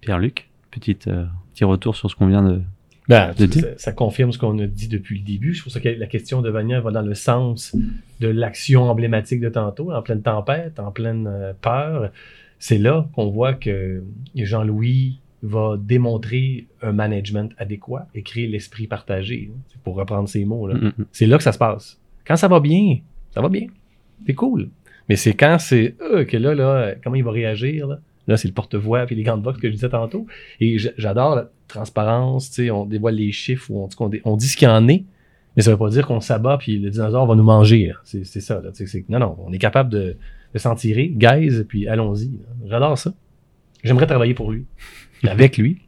[0.00, 2.62] Pierre-Luc, petite, euh, petit retour sur ce qu'on vient de...
[3.08, 3.64] Ben, De dire.
[3.64, 5.56] ça, ça confirme ce qu'on a dit depuis le début.
[5.56, 7.74] C'est pour ça que la question de Vania va dans le sens
[8.20, 12.12] de l'action emblématique de tantôt, en pleine tempête, en pleine euh, peur.
[12.60, 14.04] C'est là qu'on voit que
[14.36, 20.44] Jean-Louis va démontrer un management adéquat et créer l'esprit partagé, hein, C'est pour reprendre ces
[20.44, 20.68] mots.
[20.68, 20.74] là.
[20.74, 20.92] Mm.
[21.10, 21.98] C'est là que ça se passe.
[22.26, 22.98] Quand ça va bien,
[23.34, 23.66] ça va bien.
[24.26, 24.70] C'est cool.
[25.08, 27.98] Mais c'est quand c'est euh, que là, là, comment il va réagir, là,
[28.28, 30.28] Là, c'est le porte-voix puis les grandes box que je disais tantôt.
[30.60, 34.46] Et j'adore la transparence, tu sais, on dévoile les chiffres ou on, dé- on dit
[34.46, 35.02] ce qu'il y en est,
[35.56, 37.90] mais ça veut pas dire qu'on s'abat puis le dinosaure va nous manger.
[38.04, 38.62] C'est ça.
[39.08, 40.16] Non, non, on est capable de,
[40.54, 42.30] de s'en tirer, guys, puis allons-y.
[42.68, 43.12] J'adore ça.
[43.82, 44.66] J'aimerais travailler pour lui,
[45.24, 45.80] avec lui.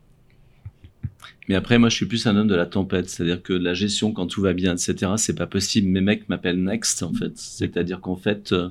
[1.48, 3.08] Mais après, moi, je suis plus un homme de la tempête.
[3.10, 5.88] C'est-à-dire que la gestion, quand tout va bien, etc., c'est pas possible.
[5.88, 7.32] Mes mecs m'appellent Next, en fait.
[7.36, 8.70] C'est-à-dire qu'en fait, euh,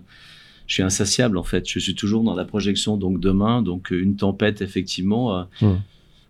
[0.65, 1.69] je suis insatiable, en fait.
[1.69, 3.61] Je suis toujours dans la projection, donc demain.
[3.61, 5.37] Donc, euh, une tempête, effectivement.
[5.37, 5.43] euh,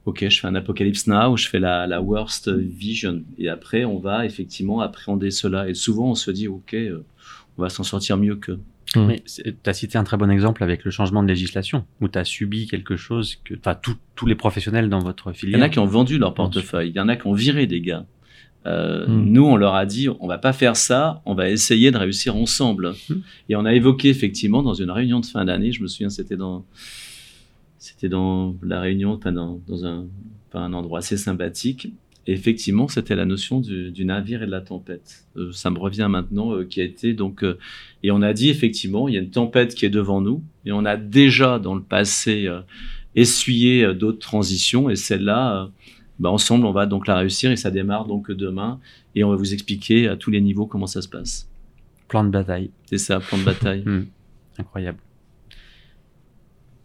[0.06, 3.24] ok, je fais un Apocalypse Now, je fais la, la worst vision.
[3.38, 5.70] Et après, on va effectivement appréhender cela.
[5.70, 7.06] Et souvent, on se dit, ok, euh,
[7.58, 8.60] on va s'en sortir mieux que.
[8.94, 12.24] Tu as cité un très bon exemple avec le changement de législation, où tu as
[12.26, 15.60] subi quelque chose que, enfin, tous- tous les professionnels dans votre Il filière.
[15.60, 17.66] y en a qui ont vendu leur portefeuille, il y en a qui ont viré
[17.68, 18.06] des gars.
[18.66, 19.26] Euh, Hmm.
[19.26, 22.36] Nous, on leur a dit, on va pas faire ça, on va essayer de réussir
[22.38, 22.94] ensemble.
[23.10, 23.16] Hmm.
[23.50, 26.38] Et on a évoqué effectivement dans une réunion de fin d'année, je me souviens, c'était
[26.38, 26.66] dans,
[27.78, 30.06] c'était dans la réunion, enfin dans, dans un,
[30.52, 31.92] pas un endroit assez sympathique.
[32.26, 35.26] Et effectivement, c'était la notion du, du navire et de la tempête.
[35.36, 37.44] Euh, ça me revient maintenant, euh, qui a été donc.
[37.44, 37.58] euh,
[38.02, 40.72] et on a dit effectivement, il y a une tempête qui est devant nous, et
[40.72, 42.62] on a déjà dans le passé euh,
[43.16, 45.68] essuyé euh, d'autres transitions, et celle-là, euh,
[46.20, 48.80] bah, ensemble, on va donc la réussir, et ça démarre donc demain,
[49.16, 51.50] et on va vous expliquer à tous les niveaux comment ça se passe.
[52.08, 52.72] Plan de bataille.
[52.86, 53.84] C'est ça, plan de bataille.
[54.58, 55.00] Incroyable.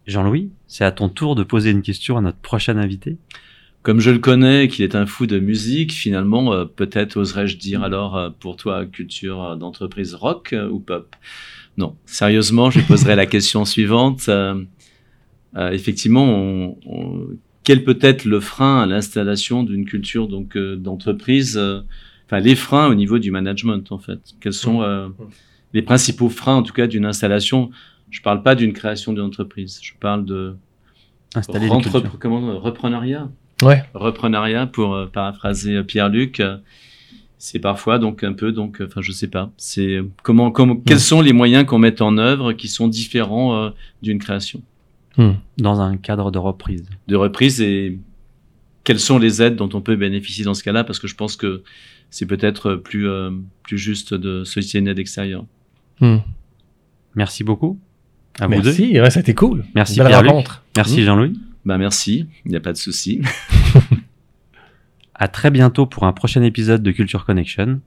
[0.07, 3.17] Jean-Louis, c'est à ton tour de poser une question à notre prochain invité?
[3.81, 7.81] Comme je le connais, qu'il est un fou de musique, finalement, euh, peut-être oserais-je dire
[7.81, 11.15] alors euh, pour toi, culture euh, d'entreprise rock euh, ou pop?
[11.77, 14.29] Non, sérieusement, je poserai la question suivante.
[15.55, 17.27] Effectivement, on- on-
[17.63, 21.59] quel peut être le frein à l'installation d'une culture donc d'entreprise
[22.25, 24.19] Enfin, les freins au niveau du management, en fait?
[24.39, 25.07] Quels sont euh,
[25.73, 27.71] les principaux freins, en tout cas, d'une installation?
[28.11, 29.79] Je parle pas d'une création d'une entreprise.
[29.81, 30.55] Je parle de
[31.33, 33.29] Installer rentre- comment, repreneuriat
[33.61, 33.83] Ouais.
[33.93, 36.57] repreneuriat pour euh, paraphraser euh, Pierre-Luc euh,
[37.37, 41.21] c'est parfois donc un peu donc enfin je sais pas c'est comment comment quels sont
[41.21, 43.69] les moyens qu'on met en œuvre qui sont différents euh,
[44.01, 44.61] d'une création?
[45.57, 46.85] Dans un cadre de reprise.
[47.09, 47.99] de reprise et
[48.85, 50.85] quelles sont les aides dont on peut bénéficier dans ce cas-là?
[50.85, 51.61] Parce que je pense que
[52.09, 53.31] c'est peut-être plus euh,
[53.63, 55.43] plus juste de solliciter une aide extérieure
[55.99, 56.19] Hmm.
[57.15, 57.77] Merci beaucoup.
[58.39, 58.69] À vous deux.
[58.69, 59.65] Merci, ouais, c'était cool.
[59.75, 60.31] Merci, Belle Pierre-Luc.
[60.31, 60.63] rencontre.
[60.77, 61.37] Merci Jean-Louis.
[61.65, 63.21] Bah merci il n'y a pas de souci
[65.19, 67.81] À très bientôt pour un prochain épisode de Culture Connection.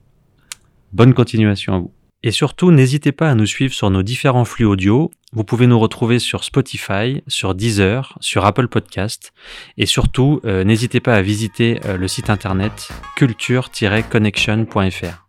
[0.93, 1.91] Bonne continuation à vous.
[2.21, 5.09] Et surtout, n'hésitez pas à nous suivre sur nos différents flux audio.
[5.33, 9.33] Vous pouvez nous retrouver sur Spotify, sur Deezer, sur Apple Podcast.
[9.77, 15.27] Et surtout, euh, n'hésitez pas à visiter euh, le site internet culture-connection.fr.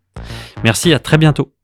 [0.63, 1.54] Merci, à très bientôt.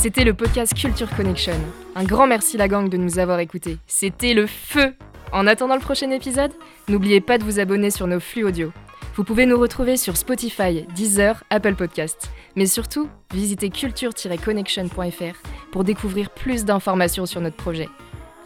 [0.00, 1.54] C'était le podcast Culture Connection.
[1.96, 3.78] Un grand merci la gang de nous avoir écoutés.
[3.88, 4.94] C'était le feu
[5.32, 6.52] En attendant le prochain épisode,
[6.86, 8.72] n'oubliez pas de vous abonner sur nos flux audio.
[9.16, 12.30] Vous pouvez nous retrouver sur Spotify, Deezer, Apple Podcast.
[12.54, 15.42] Mais surtout, visitez culture-connection.fr
[15.72, 17.88] pour découvrir plus d'informations sur notre projet.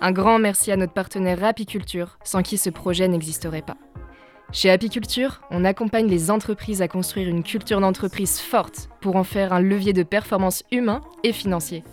[0.01, 3.77] Un grand merci à notre partenaire Rapiculture, sans qui ce projet n'existerait pas.
[4.53, 9.55] Chez Apiculture, on accompagne les entreprises à construire une culture d'entreprise forte pour en faire
[9.55, 11.85] un levier de performance humain et financier.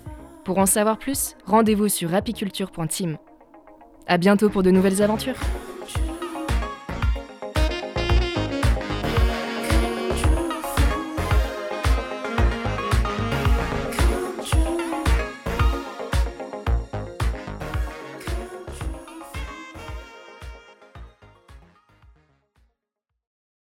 [0.43, 3.18] Pour en savoir plus, rendez-vous sur apiculture.team.
[4.07, 5.39] À bientôt pour de nouvelles aventures.